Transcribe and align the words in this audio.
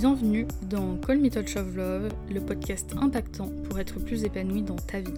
Bienvenue 0.00 0.46
dans 0.70 0.96
Call 0.96 1.18
Me 1.18 1.28
Touch 1.28 1.56
of 1.56 1.74
Love, 1.74 2.12
le 2.30 2.40
podcast 2.40 2.94
impactant 3.00 3.50
pour 3.64 3.80
être 3.80 3.98
plus 3.98 4.22
épanoui 4.22 4.62
dans 4.62 4.76
ta 4.76 5.00
vie. 5.00 5.10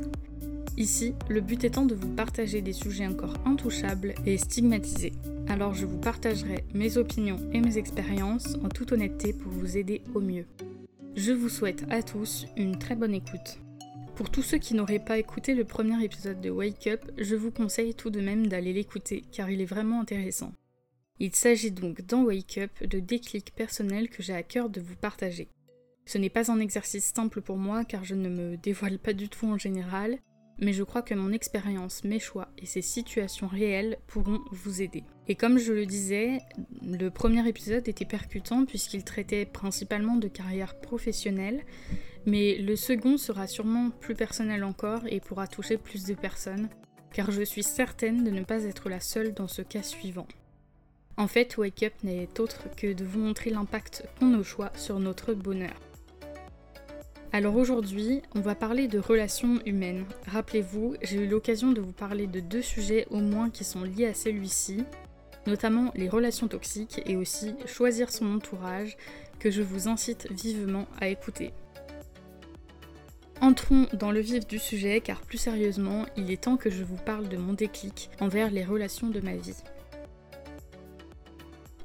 Ici, 0.78 1.12
le 1.28 1.42
but 1.42 1.64
étant 1.64 1.84
de 1.84 1.95
vous 1.95 2.08
partager 2.08 2.62
des 2.62 2.72
sujets 2.72 3.06
encore 3.06 3.34
intouchables 3.45 4.14
et 4.24 4.38
stigmatisés. 4.38 5.12
Alors 5.48 5.74
je 5.74 5.84
vous 5.84 5.98
partagerai 5.98 6.64
mes 6.72 6.96
opinions 6.96 7.36
et 7.52 7.60
mes 7.60 7.77
expériences 7.77 8.54
en 8.64 8.70
toute 8.70 8.92
honnêteté 8.92 9.34
pour 9.34 9.52
vous 9.52 9.77
aider 9.77 10.00
au 10.14 10.20
mieux. 10.20 10.46
Je 11.14 11.33
vous 11.33 11.50
souhaite 11.50 11.84
à 11.91 12.02
tous 12.02 12.47
une 12.56 12.78
très 12.78 12.97
bonne 12.97 13.12
écoute. 13.12 13.58
Pour 14.14 14.30
tous 14.30 14.42
ceux 14.42 14.58
qui 14.58 14.72
n'auraient 14.72 15.05
pas 15.05 15.19
écouté 15.19 15.55
le 15.55 15.64
premier 15.64 16.02
épisode 16.02 16.41
de 16.41 16.48
Wake 16.48 16.86
Up, 16.86 17.05
je 17.19 17.36
vous 17.36 17.50
conseille 17.50 17.94
tout 17.94 18.08
de 18.08 18.22
même 18.22 18.47
d'aller 18.47 18.72
l'écouter 18.72 19.24
car 19.30 19.50
il 19.50 19.60
est 19.60 19.66
vraiment 19.66 20.00
intéressant. 20.00 20.55
Il 21.23 21.37
s'agit 21.37 21.70
donc 21.70 22.01
dans 22.06 22.23
Wake 22.23 22.56
Up 22.56 22.70
de 22.83 22.98
déclics 22.98 23.55
personnels 23.55 24.09
que 24.09 24.23
j'ai 24.23 24.33
à 24.33 24.42
cœur 24.42 24.70
de 24.70 24.80
vous 24.80 24.97
partager. 24.97 25.48
Ce 26.06 26.16
n'est 26.16 26.30
pas 26.30 26.51
un 26.51 26.61
exercice 26.61 27.12
simple 27.15 27.42
pour 27.42 27.59
moi 27.59 27.84
car 27.84 28.05
je 28.05 28.15
ne 28.15 28.30
me 28.30 28.56
dévoile 28.56 28.98
pas 28.98 29.12
du 29.12 29.28
tout 29.28 29.45
en 29.45 29.59
général, 29.59 30.19
mais 30.61 30.73
je 30.73 30.83
crois 30.83 31.02
que 31.02 31.12
mon 31.12 31.30
expérience, 31.33 32.05
mes 32.05 32.20
choix 32.20 32.48
et 32.56 32.64
ces 32.64 32.80
situations 32.80 33.48
réelles 33.48 33.98
pourront 34.06 34.41
vous 34.51 34.80
aider. 34.80 35.05
Et 35.28 35.34
comme 35.34 35.59
je 35.59 35.75
le 35.75 35.84
disais, 35.84 36.38
le 36.83 37.11
premier 37.11 37.47
épisode 37.47 37.87
était 37.87 38.06
percutant 38.06 38.64
puisqu'il 38.64 39.05
traitait 39.05 39.45
principalement 39.45 40.16
de 40.16 40.28
carrière 40.28 40.80
professionnelle, 40.80 41.66
mais 42.25 42.56
le 42.56 42.77
second 42.77 43.19
sera 43.19 43.47
sûrement 43.47 43.91
plus 43.91 44.14
personnel 44.14 44.64
encore 44.64 45.03
et 45.06 45.20
pourra 45.20 45.47
toucher 45.47 45.77
plus 45.77 46.05
de 46.05 46.14
personnes, 46.14 46.70
car 47.12 47.31
je 47.31 47.42
suis 47.42 47.62
certaine 47.62 48.25
de 48.25 48.31
ne 48.31 48.42
pas 48.42 48.64
être 48.64 48.89
la 48.89 49.00
seule 49.00 49.34
dans 49.34 49.48
ce 49.48 49.61
cas 49.61 49.83
suivant. 49.83 50.27
En 51.20 51.28
fait, 51.28 51.58
Wake 51.58 51.82
Up 51.82 51.92
n'est 52.02 52.40
autre 52.40 52.74
que 52.78 52.94
de 52.94 53.04
vous 53.04 53.18
montrer 53.18 53.50
l'impact 53.50 54.04
qu'ont 54.18 54.28
nos 54.28 54.42
choix 54.42 54.72
sur 54.74 54.98
notre 55.00 55.34
bonheur. 55.34 55.74
Alors 57.30 57.56
aujourd'hui, 57.56 58.22
on 58.34 58.40
va 58.40 58.54
parler 58.54 58.88
de 58.88 58.98
relations 58.98 59.60
humaines. 59.66 60.06
Rappelez-vous, 60.28 60.94
j'ai 61.02 61.18
eu 61.18 61.28
l'occasion 61.28 61.72
de 61.72 61.82
vous 61.82 61.92
parler 61.92 62.26
de 62.26 62.41
deux 62.41 62.62
sujets 62.62 63.06
au 63.10 63.18
moins 63.18 63.50
qui 63.50 63.64
sont 63.64 63.84
liés 63.84 64.06
à 64.06 64.14
celui-ci, 64.14 64.82
notamment 65.46 65.92
les 65.94 66.08
relations 66.08 66.48
toxiques 66.48 67.02
et 67.04 67.16
aussi 67.16 67.54
choisir 67.66 68.10
son 68.10 68.36
entourage, 68.36 68.96
que 69.41 69.50
je 69.50 69.60
vous 69.60 69.88
incite 69.88 70.26
vivement 70.32 70.86
à 71.02 71.08
écouter. 71.08 71.52
Entrons 73.42 73.88
dans 73.92 74.10
le 74.10 74.20
vif 74.20 74.46
du 74.46 74.58
sujet 74.58 75.02
car 75.02 75.20
plus 75.20 75.36
sérieusement, 75.36 76.06
il 76.16 76.30
est 76.30 76.44
temps 76.44 76.56
que 76.56 76.70
je 76.70 76.82
vous 76.82 76.96
parle 76.96 77.28
de 77.28 77.36
mon 77.36 77.52
déclic 77.52 78.08
envers 78.20 78.50
les 78.50 78.64
relations 78.64 79.08
de 79.08 79.20
ma 79.20 79.34
vie. 79.36 79.56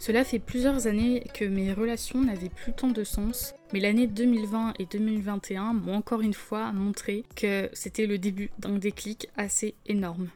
Cela 0.06 0.24
fait 0.24 0.38
plusieurs 0.38 0.86
années 0.86 1.24
que 1.34 1.46
mes 1.46 1.74
relations 1.74 2.22
n'avaient 2.22 2.50
plus 2.50 2.74
tant 2.74 2.90
de 2.90 3.04
sens, 3.04 3.56
mais 3.74 3.80
l'année 3.80 4.06
2020 4.06 4.74
et 4.78 4.86
2021 4.86 5.74
m'ont 5.74 5.96
encore 5.96 6.22
une 6.22 6.36
fois 6.36 6.72
montré 6.74 7.24
que 7.36 7.72
c'était 7.74 8.06
le 8.06 8.20
début 8.20 8.52
d'un 8.60 8.78
déclic 8.78 9.30
assez 9.36 9.74
énorme. 9.88 10.30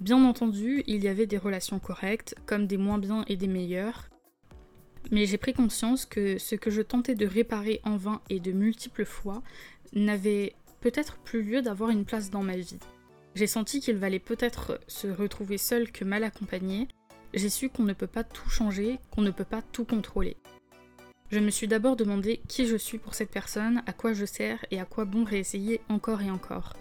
Bien 0.00 0.24
entendu, 0.24 0.82
il 0.88 1.04
y 1.04 1.06
avait 1.06 1.26
des 1.26 1.38
relations 1.38 1.78
correctes, 1.78 2.34
comme 2.46 2.66
des 2.66 2.78
moins 2.78 2.98
bien 2.98 3.24
et 3.28 3.36
des 3.36 3.46
meilleures, 3.46 4.08
mais 5.12 5.24
j'ai 5.26 5.38
pris 5.38 5.52
conscience 5.52 6.04
que 6.04 6.36
ce 6.36 6.56
que 6.56 6.72
je 6.72 6.82
tentais 6.82 7.14
de 7.14 7.24
réparer 7.24 7.80
en 7.84 7.96
vain 7.96 8.22
et 8.28 8.40
de 8.40 8.50
multiples 8.50 9.04
fois 9.04 9.44
n'avait 9.92 10.52
peut-être 10.80 11.18
plus 11.18 11.44
lieu 11.44 11.62
d'avoir 11.62 11.90
une 11.90 12.04
place 12.04 12.30
dans 12.30 12.42
ma 12.42 12.56
vie. 12.56 12.80
J'ai 13.36 13.46
senti 13.46 13.78
qu'il 13.78 13.98
valait 13.98 14.18
peut-être 14.18 14.80
se 14.88 15.06
retrouver 15.06 15.58
seul 15.58 15.92
que 15.92 16.04
mal 16.04 16.24
accompagné, 16.24 16.88
j'ai 17.34 17.48
su 17.48 17.68
qu'on 17.68 17.84
ne 17.84 17.92
peut 17.92 18.06
pas 18.06 18.24
tout 18.24 18.48
changer, 18.48 18.98
qu'on 19.10 19.22
ne 19.22 19.30
peut 19.30 19.44
pas 19.44 19.62
tout 19.62 19.84
contrôler. 19.84 20.36
Je 21.30 21.38
me 21.38 21.50
suis 21.50 21.66
d'abord 21.66 21.96
demandé 21.96 22.42
qui 22.46 22.66
je 22.66 22.76
suis 22.76 22.98
pour 22.98 23.14
cette 23.14 23.30
personne, 23.30 23.82
à 23.86 23.92
quoi 23.94 24.12
je 24.12 24.26
sers 24.26 24.64
et 24.70 24.78
à 24.78 24.84
quoi 24.84 25.06
bon 25.06 25.24
réessayer 25.24 25.80
encore 25.88 26.20
et 26.20 26.30
encore. 26.30 26.74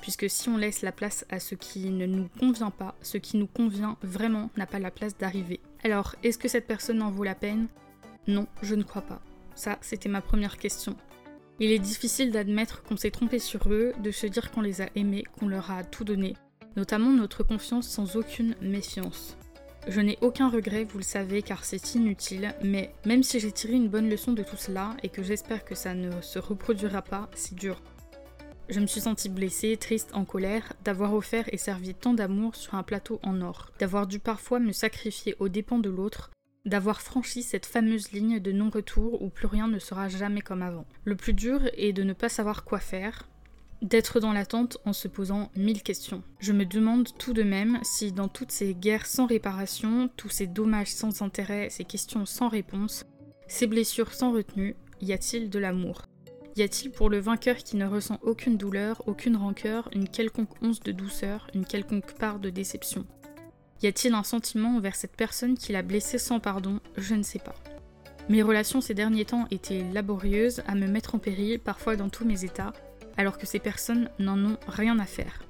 Puisque 0.00 0.30
si 0.30 0.48
on 0.48 0.56
laisse 0.56 0.82
la 0.82 0.92
place 0.92 1.26
à 1.28 1.40
ce 1.40 1.54
qui 1.54 1.90
ne 1.90 2.06
nous 2.06 2.28
convient 2.38 2.70
pas, 2.70 2.94
ce 3.02 3.18
qui 3.18 3.36
nous 3.36 3.48
convient 3.48 3.96
vraiment 4.02 4.50
n'a 4.56 4.66
pas 4.66 4.78
la 4.78 4.92
place 4.92 5.18
d'arriver. 5.18 5.60
Alors, 5.82 6.14
est-ce 6.22 6.38
que 6.38 6.48
cette 6.48 6.68
personne 6.68 7.02
en 7.02 7.10
vaut 7.10 7.24
la 7.24 7.34
peine? 7.34 7.66
Non, 8.28 8.46
je 8.62 8.76
ne 8.76 8.84
crois 8.84 9.02
pas. 9.02 9.20
Ça, 9.56 9.76
c'était 9.80 10.08
ma 10.08 10.20
première 10.20 10.56
question. 10.56 10.96
Il 11.58 11.72
est 11.72 11.78
difficile 11.78 12.30
d'admettre 12.30 12.82
qu'on 12.82 12.96
s'est 12.96 13.10
trompé 13.10 13.38
sur 13.38 13.70
eux, 13.70 13.92
de 14.02 14.10
se 14.10 14.26
dire 14.26 14.50
qu'on 14.50 14.62
les 14.62 14.80
a 14.80 14.88
aimés, 14.94 15.24
qu'on 15.38 15.48
leur 15.48 15.70
a 15.70 15.84
tout 15.84 16.04
donné, 16.04 16.36
notamment 16.76 17.10
notre 17.10 17.42
confiance 17.42 17.88
sans 17.88 18.16
aucune 18.16 18.54
méfiance. 18.62 19.36
Je 19.88 20.00
n'ai 20.00 20.18
aucun 20.20 20.50
regret, 20.50 20.84
vous 20.84 20.98
le 20.98 21.04
savez, 21.04 21.42
car 21.42 21.64
c'est 21.64 21.94
inutile, 21.94 22.54
mais 22.62 22.92
même 23.06 23.22
si 23.22 23.40
j'ai 23.40 23.50
tiré 23.50 23.72
une 23.72 23.88
bonne 23.88 24.10
leçon 24.10 24.32
de 24.32 24.42
tout 24.42 24.56
cela 24.56 24.94
et 25.02 25.08
que 25.08 25.22
j'espère 25.22 25.64
que 25.64 25.74
ça 25.74 25.94
ne 25.94 26.20
se 26.20 26.38
reproduira 26.38 27.00
pas, 27.00 27.30
c'est 27.34 27.54
dur. 27.54 27.80
Je 28.68 28.78
me 28.78 28.86
suis 28.86 29.00
sentie 29.00 29.30
blessée, 29.30 29.76
triste, 29.78 30.10
en 30.12 30.24
colère, 30.24 30.74
d'avoir 30.84 31.14
offert 31.14 31.46
et 31.52 31.56
servi 31.56 31.94
tant 31.94 32.14
d'amour 32.14 32.54
sur 32.56 32.74
un 32.74 32.82
plateau 32.82 33.18
en 33.22 33.40
or, 33.40 33.72
d'avoir 33.80 34.06
dû 34.06 34.18
parfois 34.18 34.60
me 34.60 34.72
sacrifier 34.72 35.34
aux 35.40 35.48
dépens 35.48 35.78
de 35.78 35.90
l'autre, 35.90 36.30
d'avoir 36.66 37.00
franchi 37.00 37.42
cette 37.42 37.66
fameuse 37.66 38.12
ligne 38.12 38.38
de 38.38 38.52
non-retour 38.52 39.22
où 39.22 39.30
plus 39.30 39.46
rien 39.46 39.66
ne 39.66 39.78
sera 39.78 40.08
jamais 40.08 40.42
comme 40.42 40.62
avant. 40.62 40.86
Le 41.04 41.16
plus 41.16 41.32
dur 41.32 41.62
est 41.72 41.94
de 41.94 42.02
ne 42.02 42.12
pas 42.12 42.28
savoir 42.28 42.64
quoi 42.64 42.80
faire, 42.80 43.26
d'être 43.82 44.20
dans 44.20 44.32
l'attente 44.32 44.78
en 44.84 44.92
se 44.92 45.08
posant 45.08 45.50
mille 45.56 45.82
questions. 45.82 46.22
Je 46.38 46.52
me 46.52 46.64
demande 46.64 47.08
tout 47.18 47.32
de 47.32 47.42
même 47.42 47.78
si 47.82 48.12
dans 48.12 48.28
toutes 48.28 48.52
ces 48.52 48.74
guerres 48.74 49.06
sans 49.06 49.26
réparation, 49.26 50.10
tous 50.16 50.28
ces 50.28 50.46
dommages 50.46 50.92
sans 50.92 51.22
intérêt, 51.22 51.70
ces 51.70 51.84
questions 51.84 52.26
sans 52.26 52.48
réponse, 52.48 53.06
ces 53.48 53.66
blessures 53.66 54.12
sans 54.12 54.32
retenue, 54.32 54.76
y 55.00 55.12
a-t-il 55.12 55.50
de 55.50 55.58
l'amour? 55.58 56.02
Y 56.56 56.62
a-t-il 56.62 56.90
pour 56.90 57.08
le 57.08 57.20
vainqueur 57.20 57.56
qui 57.56 57.76
ne 57.76 57.86
ressent 57.86 58.18
aucune 58.22 58.56
douleur, 58.56 59.02
aucune 59.06 59.36
rancœur, 59.36 59.88
une 59.94 60.08
quelconque 60.08 60.62
once 60.62 60.80
de 60.80 60.92
douceur, 60.92 61.46
une 61.54 61.64
quelconque 61.64 62.12
part 62.18 62.38
de 62.38 62.50
déception? 62.50 63.06
Y 63.82 63.86
a-t-il 63.86 64.12
un 64.12 64.24
sentiment 64.24 64.76
envers 64.76 64.94
cette 64.94 65.16
personne 65.16 65.56
qui 65.56 65.72
l'a 65.72 65.82
blessé 65.82 66.18
sans 66.18 66.38
pardon? 66.38 66.80
Je 66.98 67.14
ne 67.14 67.22
sais 67.22 67.38
pas. 67.38 67.54
Mes 68.28 68.42
relations 68.42 68.80
ces 68.80 68.94
derniers 68.94 69.24
temps 69.24 69.46
étaient 69.50 69.84
laborieuses, 69.92 70.62
à 70.66 70.74
me 70.74 70.86
mettre 70.86 71.14
en 71.14 71.18
péril, 71.18 71.58
parfois 71.58 71.96
dans 71.96 72.10
tous 72.10 72.26
mes 72.26 72.44
états, 72.44 72.72
alors 73.20 73.36
que 73.36 73.44
ces 73.44 73.58
personnes 73.58 74.08
n'en 74.18 74.42
ont 74.42 74.56
rien 74.66 74.98
à 74.98 75.04
faire. 75.04 75.42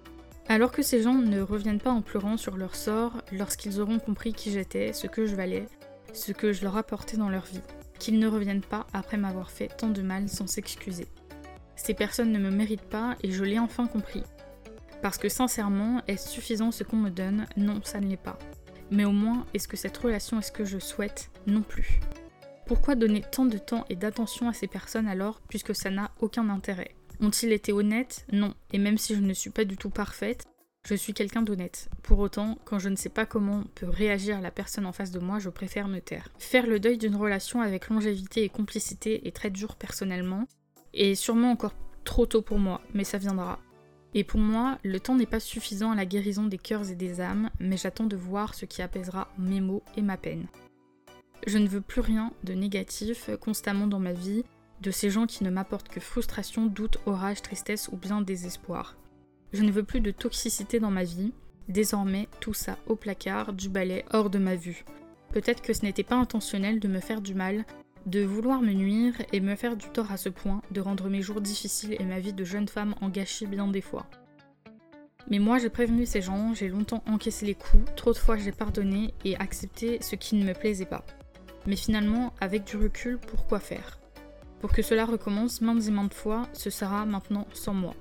Alors 0.49 0.73
que 0.73 0.83
ces 0.83 1.03
gens 1.03 1.15
ne 1.15 1.41
reviennent 1.41 1.79
pas 1.79 1.93
en 1.93 2.03
pleurant 2.03 2.37
sur 2.37 2.57
leur 2.57 2.75
sort 2.75 3.23
lorsqu'ils 3.31 3.81
auront 3.81 4.01
compris 4.01 4.33
qui 4.33 4.51
j'étais, 4.51 4.93
ce 4.93 5.07
que 5.07 5.25
je 5.25 5.37
valais, 5.37 5.69
ce 6.13 6.33
que 6.33 6.53
je 6.53 6.65
leur 6.65 6.77
apportais 6.77 7.17
dans 7.17 7.29
leur 7.29 7.45
vie. 7.45 7.61
Qu'ils 8.01 8.19
ne 8.19 8.27
reviennent 8.27 8.61
pas 8.61 8.89
après 8.93 9.19
m'avoir 9.19 9.53
fait 9.53 9.69
tant 9.69 9.89
de 9.89 10.03
mal 10.03 10.29
sans 10.29 10.49
s'excuser. 10.49 11.07
Ces 11.77 11.95
personnes 11.95 12.33
ne 12.33 12.41
me 12.41 12.51
méritent 12.51 12.81
pas 12.81 13.17
et 13.23 13.31
je 13.31 13.45
l'ai 13.45 13.61
enfin 13.61 13.87
compris. 13.87 14.25
Parce 15.01 15.17
que 15.17 15.29
sincèrement, 15.29 16.03
est-ce 16.09 16.29
suffisant 16.29 16.73
ce 16.73 16.83
qu'on 16.83 16.97
me 16.97 17.11
donne? 17.11 17.47
Non, 17.57 17.81
ça 17.85 18.01
ne 18.01 18.09
l'est 18.09 18.17
pas. 18.17 18.39
Mais 18.91 19.05
au 19.05 19.13
moins, 19.13 19.47
est-ce 19.55 19.69
que 19.69 19.77
cette 19.77 19.97
relation 19.97 20.41
est 20.41 20.43
ce 20.43 20.51
que 20.51 20.65
je 20.65 20.81
souhaite? 20.81 21.31
Non 21.47 21.63
plus. 21.63 22.01
Pourquoi 22.67 22.97
donner 22.97 23.23
tant 23.23 23.47
de 23.47 23.59
temps 23.59 23.85
et 23.89 23.95
d'attention 23.95 24.49
à 24.49 24.55
ces 24.55 24.67
personnes 24.67 25.07
alors, 25.07 25.41
puisque 25.49 25.77
ça 25.77 25.91
n'a 25.91 26.11
aucun 26.19 26.49
intérêt? 26.49 26.97
Ont-ils 27.21 27.53
été 27.53 27.73
honnêtes? 27.73 28.27
Non. 28.33 28.55
Et 28.73 28.79
même 28.79 28.99
si 28.99 29.15
je 29.15 29.21
ne 29.21 29.33
suis 29.33 29.51
pas 29.51 29.65
du 29.65 29.77
tout 29.77 29.91
parfaite, 29.91 30.45
je 30.87 30.95
suis 30.95 31.13
quelqu'un 31.13 31.43
d'honnête. 31.43 31.91
Pour 32.03 32.19
autant, 32.21 32.59
quand 32.65 32.79
je 32.79 32.89
ne 32.89 32.97
sais 32.97 33.11
pas 33.11 33.27
comment 33.27 33.65
peut 33.75 33.89
réagir 33.89 34.41
la 34.41 34.51
personne 34.51 34.87
en 34.87 34.93
face 34.93 35.11
de 35.11 35.19
moi, 35.19 35.39
je 35.39 35.51
préfère 35.51 35.89
me 35.89 36.01
taire. 36.01 36.29
Faire 36.39 36.67
le 36.67 36.81
deuil 36.81 36.97
d'une 36.97 37.17
relation 37.17 37.61
avec 37.61 37.89
longévité 37.89 38.45
et 38.45 38.49
complicité 38.49 39.27
est 39.29 39.37
très 39.37 39.51
dur 39.51 39.77
personnellement, 39.77 40.47
et 40.95 41.15
sûrement 41.15 41.51
encore 41.51 41.75
trop 42.05 42.27
tôt 42.27 42.43
pour 42.43 42.59
moi, 42.59 42.81
mais 42.95 43.05
ça 43.05 43.19
viendra. 43.19 43.61
Et 44.15 44.25
pour 44.25 44.41
moi, 44.41 44.79
le 44.83 44.99
temps 44.99 45.15
n'est 45.15 45.27
pas 45.27 45.39
suffisant 45.39 45.93
à 45.93 45.95
la 45.95 46.07
guérison 46.07 46.47
des 46.47 46.59
cœurs 46.59 46.91
et 46.91 46.97
des 46.97 47.21
âmes, 47.21 47.51
mais 47.61 47.77
j'attends 47.77 48.07
de 48.07 48.17
voir 48.17 48.55
ce 48.55 48.65
qui 48.65 48.83
apaisera 48.83 49.29
mes 49.39 49.61
maux 49.61 49.83
et 49.97 50.03
ma 50.03 50.17
peine. 50.17 50.47
Je 51.47 51.59
ne 51.59 51.69
veux 51.69 51.81
plus 51.81 52.01
rien 52.01 52.33
de 52.43 52.55
négatif 52.55 53.31
constamment 53.41 53.87
dans 53.87 54.01
ma 54.01 54.13
vie, 54.13 54.45
de 54.81 54.91
ces 54.91 55.11
gens 55.11 55.27
qui 55.27 55.45
ne 55.45 55.51
m'apportent 55.51 55.89
que 55.89 56.01
frustration, 56.01 56.67
doute, 56.67 56.99
orage, 57.07 57.43
tristesse 57.43 57.89
ou 57.93 57.97
bien 57.97 58.23
désespoir. 58.23 58.97
Je 59.53 59.63
ne 59.63 59.71
veux 59.71 59.83
plus 59.83 60.01
de 60.01 60.11
toxicité 60.11 60.81
dans 60.81 60.91
ma 60.91 61.05
vie. 61.05 61.33
Désormais, 61.69 62.29
tout 62.41 62.55
ça 62.55 62.79
au 62.87 62.97
placard, 62.97 63.53
du 63.53 63.69
balai, 63.69 64.05
hors 64.13 64.31
de 64.31 64.39
ma 64.39 64.57
vue. 64.57 64.85
Peut-être 65.33 65.63
que 65.63 65.73
ce 65.73 65.83
n'était 65.83 66.03
pas 66.03 66.17
intentionnel 66.17 66.81
de 66.81 66.89
me 66.89 67.01
faire 67.01 67.21
du 67.21 67.35
mal, 67.35 67.65
de 68.07 68.25
vouloir 68.25 68.63
me 68.63 68.73
nuire 68.73 69.15
et 69.33 69.41
me 69.41 69.55
faire 69.55 69.77
du 69.77 69.89
tort 69.91 70.11
à 70.11 70.17
ce 70.17 70.29
point, 70.29 70.63
de 70.71 70.81
rendre 70.81 71.09
mes 71.09 71.23
jours 71.23 71.41
difficiles 71.41 71.97
et 71.99 72.05
ma 72.05 72.19
vie 72.19 72.33
de 72.33 72.45
jeune 72.45 72.69
femme 72.69 72.95
en 73.01 73.09
gâchis 73.09 73.47
bien 73.47 73.69
des 73.69 73.83
fois. 73.83 74.07
Mais 75.29 75.39
moi 75.39 75.59
j'ai 75.59 75.69
prévenu 75.69 76.07
ces 76.07 76.23
gens, 76.23 76.55
j'ai 76.55 76.69
longtemps 76.69 77.05
encaissé 77.07 77.47
les 77.47 77.55
coups, 77.55 77.85
trop 77.95 78.13
de 78.13 78.19
fois 78.19 78.37
j'ai 78.37 78.53
pardonné 78.53 79.15
et 79.25 79.37
accepté 79.37 79.99
ce 80.01 80.17
qui 80.17 80.35
ne 80.35 80.45
me 80.45 80.55
plaisait 80.55 80.87
pas. 80.87 81.05
Mais 81.67 81.77
finalement, 81.77 82.33
avec 82.41 82.65
du 82.65 82.77
recul, 82.77 83.19
pourquoi 83.19 83.61
faire? 83.61 84.00
Pour 84.61 84.73
que 84.73 84.83
cela 84.83 85.07
recommence 85.07 85.61
maintes 85.61 85.87
et 85.89 85.91
maintes 85.91 86.15
fois, 86.15 86.49
ce 86.53 86.71
sera 86.71 87.07
maintenant 87.07 87.47
sans 87.53 87.75
moi. 87.75 87.95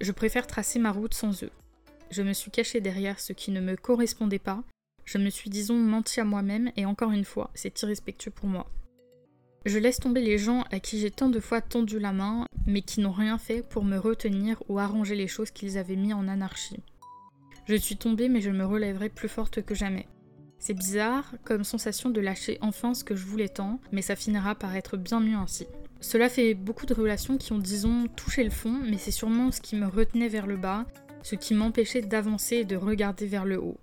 Je 0.00 0.12
préfère 0.12 0.46
tracer 0.46 0.78
ma 0.78 0.92
route 0.92 1.14
sans 1.14 1.42
eux. 1.42 1.50
Je 2.10 2.22
me 2.22 2.32
suis 2.32 2.50
cachée 2.50 2.80
derrière 2.80 3.20
ce 3.20 3.32
qui 3.32 3.50
ne 3.50 3.60
me 3.60 3.76
correspondait 3.76 4.38
pas, 4.38 4.62
je 5.08 5.16
me 5.16 5.30
suis 5.30 5.48
disons 5.48 5.78
menti 5.78 6.20
à 6.20 6.24
moi-même 6.24 6.70
et 6.76 6.84
encore 6.84 7.12
une 7.12 7.24
fois, 7.24 7.50
c'est 7.54 7.80
irrespectueux 7.80 8.30
pour 8.30 8.46
moi. 8.46 8.70
Je 9.64 9.78
laisse 9.78 9.98
tomber 9.98 10.20
les 10.20 10.36
gens 10.36 10.64
à 10.70 10.80
qui 10.80 10.98
j'ai 11.00 11.10
tant 11.10 11.30
de 11.30 11.40
fois 11.40 11.62
tendu 11.62 11.98
la 11.98 12.12
main, 12.12 12.44
mais 12.66 12.82
qui 12.82 13.00
n'ont 13.00 13.12
rien 13.12 13.38
fait 13.38 13.62
pour 13.62 13.84
me 13.84 13.96
retenir 13.96 14.62
ou 14.68 14.78
arranger 14.78 15.14
les 15.14 15.26
choses 15.26 15.50
qu'ils 15.50 15.78
avaient 15.78 15.96
mis 15.96 16.12
en 16.12 16.28
anarchie. 16.28 16.82
Je 17.66 17.74
suis 17.74 17.96
tombée, 17.96 18.28
mais 18.28 18.42
je 18.42 18.50
me 18.50 18.66
relèverai 18.66 19.08
plus 19.08 19.28
forte 19.28 19.62
que 19.62 19.74
jamais. 19.74 20.06
C'est 20.58 20.74
bizarre, 20.74 21.34
comme 21.44 21.64
sensation 21.64 22.10
de 22.10 22.20
lâcher 22.20 22.58
enfin 22.60 22.92
ce 22.92 23.04
que 23.04 23.16
je 23.16 23.24
voulais 23.24 23.48
tant, 23.48 23.80
mais 23.92 24.02
ça 24.02 24.14
finira 24.14 24.54
par 24.54 24.76
être 24.76 24.98
bien 24.98 25.20
mieux 25.20 25.36
ainsi. 25.36 25.66
Cela 26.00 26.28
fait 26.28 26.54
beaucoup 26.54 26.86
de 26.86 26.94
relations 26.94 27.38
qui 27.38 27.52
ont, 27.52 27.58
disons, 27.58 28.06
touché 28.16 28.44
le 28.44 28.50
fond, 28.50 28.80
mais 28.84 28.98
c'est 28.98 29.10
sûrement 29.10 29.50
ce 29.50 29.60
qui 29.60 29.76
me 29.76 29.86
retenait 29.86 30.28
vers 30.28 30.46
le 30.46 30.56
bas, 30.56 30.86
ce 31.22 31.34
qui 31.34 31.54
m'empêchait 31.54 32.02
d'avancer 32.02 32.56
et 32.56 32.64
de 32.64 32.76
regarder 32.76 33.26
vers 33.26 33.44
le 33.44 33.60
haut. 33.60 33.78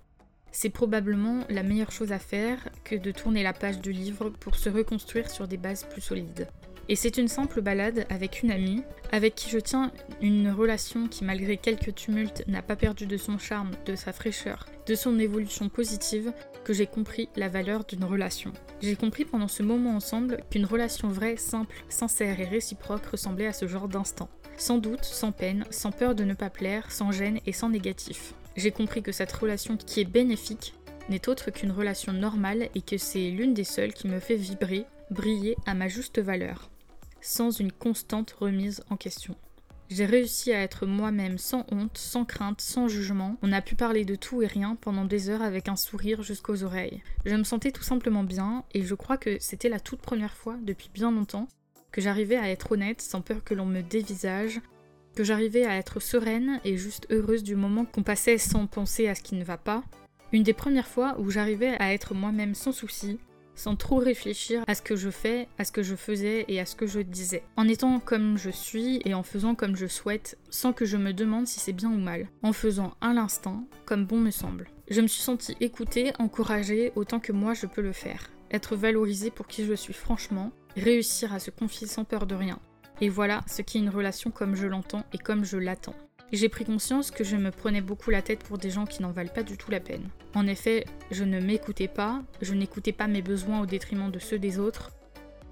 C'est 0.51 0.69
probablement 0.69 1.41
la 1.49 1.63
meilleure 1.63 1.91
chose 1.91 2.13
à 2.13 2.19
faire 2.19 2.69
que 2.85 2.95
de 2.95 3.11
tourner 3.11 3.43
la 3.43 3.51
page 3.51 3.81
du 3.81 3.91
livre 3.91 4.29
pour 4.29 4.55
se 4.55 4.69
reconstruire 4.69 5.29
sur 5.29 5.47
des 5.47 5.57
bases 5.57 5.83
plus 5.83 6.01
solides. 6.01 6.47
Et 6.87 6.95
c'est 6.95 7.17
une 7.17 7.27
simple 7.27 7.61
balade 7.61 8.05
avec 8.09 8.43
une 8.43 8.51
amie, 8.51 8.83
avec 9.11 9.33
qui 9.33 9.49
je 9.49 9.57
tiens 9.57 9.91
une 10.21 10.51
relation 10.51 11.07
qui 11.07 11.23
malgré 11.23 11.57
quelques 11.57 11.95
tumultes 11.95 12.43
n'a 12.47 12.61
pas 12.61 12.75
perdu 12.75 13.07
de 13.07 13.17
son 13.17 13.39
charme, 13.39 13.71
de 13.87 13.95
sa 13.95 14.13
fraîcheur, 14.13 14.67
de 14.85 14.93
son 14.93 15.17
évolution 15.17 15.67
positive, 15.67 16.31
que 16.63 16.73
j'ai 16.73 16.85
compris 16.85 17.29
la 17.35 17.49
valeur 17.49 17.85
d'une 17.85 18.03
relation. 18.03 18.53
J'ai 18.81 18.95
compris 18.95 19.25
pendant 19.25 19.47
ce 19.47 19.63
moment 19.63 19.95
ensemble 19.95 20.43
qu'une 20.51 20.65
relation 20.65 21.07
vraie, 21.07 21.37
simple, 21.37 21.75
sincère 21.89 22.39
et 22.39 22.45
réciproque 22.45 23.05
ressemblait 23.07 23.47
à 23.47 23.53
ce 23.53 23.67
genre 23.67 23.87
d'instant. 23.87 24.29
Sans 24.57 24.77
doute, 24.77 25.03
sans 25.03 25.31
peine, 25.31 25.65
sans 25.71 25.91
peur 25.91 26.13
de 26.13 26.23
ne 26.23 26.35
pas 26.35 26.51
plaire, 26.51 26.91
sans 26.91 27.11
gêne 27.11 27.39
et 27.47 27.51
sans 27.51 27.69
négatif. 27.69 28.35
J'ai 28.55 28.71
compris 28.71 29.01
que 29.01 29.11
cette 29.11 29.31
relation 29.31 29.75
qui 29.75 30.01
est 30.01 30.05
bénéfique 30.05 30.75
n'est 31.09 31.29
autre 31.29 31.49
qu'une 31.49 31.71
relation 31.71 32.13
normale 32.13 32.69
et 32.75 32.81
que 32.81 32.97
c'est 32.97 33.31
l'une 33.31 33.55
des 33.55 33.63
seules 33.63 33.93
qui 33.93 34.07
me 34.07 34.19
fait 34.19 34.35
vibrer, 34.35 34.85
briller 35.09 35.55
à 35.65 35.73
ma 35.73 35.87
juste 35.87 36.19
valeur 36.19 36.69
sans 37.25 37.51
une 37.51 37.71
constante 37.71 38.31
remise 38.31 38.83
en 38.89 38.97
question. 38.97 39.35
J'ai 39.89 40.05
réussi 40.05 40.51
à 40.51 40.61
être 40.61 40.85
moi-même 40.85 41.37
sans 41.37 41.65
honte, 41.71 41.97
sans 41.97 42.25
crainte, 42.25 42.61
sans 42.61 42.87
jugement. 42.87 43.37
On 43.41 43.51
a 43.51 43.61
pu 43.61 43.75
parler 43.75 44.03
de 44.03 44.15
tout 44.15 44.41
et 44.41 44.47
rien 44.47 44.75
pendant 44.75 45.05
des 45.05 45.29
heures 45.29 45.43
avec 45.43 45.67
un 45.67 45.75
sourire 45.75 46.23
jusqu'aux 46.23 46.63
oreilles. 46.63 47.03
Je 47.25 47.35
me 47.35 47.43
sentais 47.43 47.71
tout 47.71 47.83
simplement 47.83 48.23
bien 48.23 48.63
et 48.73 48.83
je 48.83 48.95
crois 48.95 49.17
que 49.17 49.37
c'était 49.39 49.69
la 49.69 49.79
toute 49.79 50.01
première 50.01 50.35
fois 50.35 50.55
depuis 50.61 50.89
bien 50.93 51.11
longtemps 51.11 51.47
que 51.91 52.01
j'arrivais 52.01 52.35
à 52.35 52.49
être 52.49 52.71
honnête 52.71 53.01
sans 53.01 53.21
peur 53.21 53.43
que 53.43 53.53
l'on 53.53 53.65
me 53.65 53.81
dévisage, 53.81 54.59
que 55.15 55.23
j'arrivais 55.23 55.65
à 55.65 55.77
être 55.77 55.99
sereine 55.99 56.59
et 56.65 56.77
juste 56.77 57.07
heureuse 57.09 57.43
du 57.43 57.55
moment 57.55 57.85
qu'on 57.85 58.03
passait 58.03 58.37
sans 58.37 58.67
penser 58.67 59.07
à 59.07 59.15
ce 59.15 59.21
qui 59.21 59.35
ne 59.35 59.45
va 59.45 59.57
pas. 59.57 59.83
Une 60.33 60.43
des 60.43 60.53
premières 60.53 60.87
fois 60.87 61.15
où 61.19 61.29
j'arrivais 61.29 61.75
à 61.79 61.93
être 61.93 62.13
moi-même 62.13 62.55
sans 62.55 62.71
souci, 62.71 63.19
sans 63.55 63.75
trop 63.75 63.97
réfléchir 63.97 64.63
à 64.67 64.75
ce 64.75 64.81
que 64.81 64.95
je 64.95 65.09
fais, 65.09 65.47
à 65.57 65.65
ce 65.65 65.71
que 65.71 65.83
je 65.83 65.95
faisais 65.95 66.45
et 66.47 66.59
à 66.59 66.65
ce 66.65 66.75
que 66.75 66.87
je 66.87 66.99
disais. 66.99 67.43
En 67.57 67.67
étant 67.67 67.99
comme 67.99 68.37
je 68.37 68.49
suis 68.49 69.01
et 69.05 69.13
en 69.13 69.23
faisant 69.23 69.55
comme 69.55 69.75
je 69.75 69.87
souhaite, 69.87 70.37
sans 70.49 70.73
que 70.73 70.85
je 70.85 70.97
me 70.97 71.13
demande 71.13 71.47
si 71.47 71.59
c'est 71.59 71.73
bien 71.73 71.89
ou 71.89 71.97
mal. 71.97 72.27
En 72.43 72.53
faisant 72.53 72.95
à 73.01 73.13
l'instant, 73.13 73.65
comme 73.85 74.05
bon 74.05 74.19
me 74.19 74.31
semble. 74.31 74.67
Je 74.89 75.01
me 75.01 75.07
suis 75.07 75.21
sentie 75.21 75.57
écoutée, 75.61 76.13
encouragée 76.19 76.91
autant 76.95 77.19
que 77.19 77.31
moi 77.31 77.53
je 77.53 77.65
peux 77.65 77.81
le 77.81 77.93
faire. 77.93 78.29
Être 78.51 78.75
valorisée 78.75 79.31
pour 79.31 79.47
qui 79.47 79.65
je 79.65 79.73
suis 79.73 79.93
franchement, 79.93 80.51
réussir 80.75 81.33
à 81.33 81.39
se 81.39 81.49
confier 81.49 81.87
sans 81.87 82.03
peur 82.03 82.27
de 82.27 82.35
rien. 82.35 82.59
Et 83.01 83.09
voilà 83.09 83.41
ce 83.47 83.61
qui 83.61 83.77
est 83.77 83.81
une 83.81 83.89
relation 83.89 84.31
comme 84.31 84.55
je 84.55 84.67
l'entends 84.67 85.03
et 85.13 85.17
comme 85.17 85.43
je 85.43 85.57
l'attends. 85.57 85.95
J'ai 86.35 86.49
pris 86.49 86.65
conscience 86.65 87.11
que 87.11 87.23
je 87.23 87.37
me 87.37 87.49
prenais 87.49 87.79
beaucoup 87.79 88.09
la 88.09 88.21
tête 88.21 88.43
pour 88.43 88.57
des 88.57 88.69
gens 88.69 88.85
qui 88.85 89.01
n'en 89.01 89.11
valent 89.11 89.31
pas 89.33 89.41
du 89.41 89.55
tout 89.55 89.71
la 89.71 89.79
peine. 89.79 90.09
En 90.33 90.47
effet, 90.47 90.83
je 91.09 91.23
ne 91.23 91.39
m'écoutais 91.39 91.87
pas, 91.87 92.23
je 92.41 92.53
n'écoutais 92.53 92.91
pas 92.91 93.07
mes 93.07 93.21
besoins 93.21 93.61
au 93.61 93.65
détriment 93.65 94.11
de 94.11 94.19
ceux 94.19 94.37
des 94.37 94.59
autres, 94.59 94.91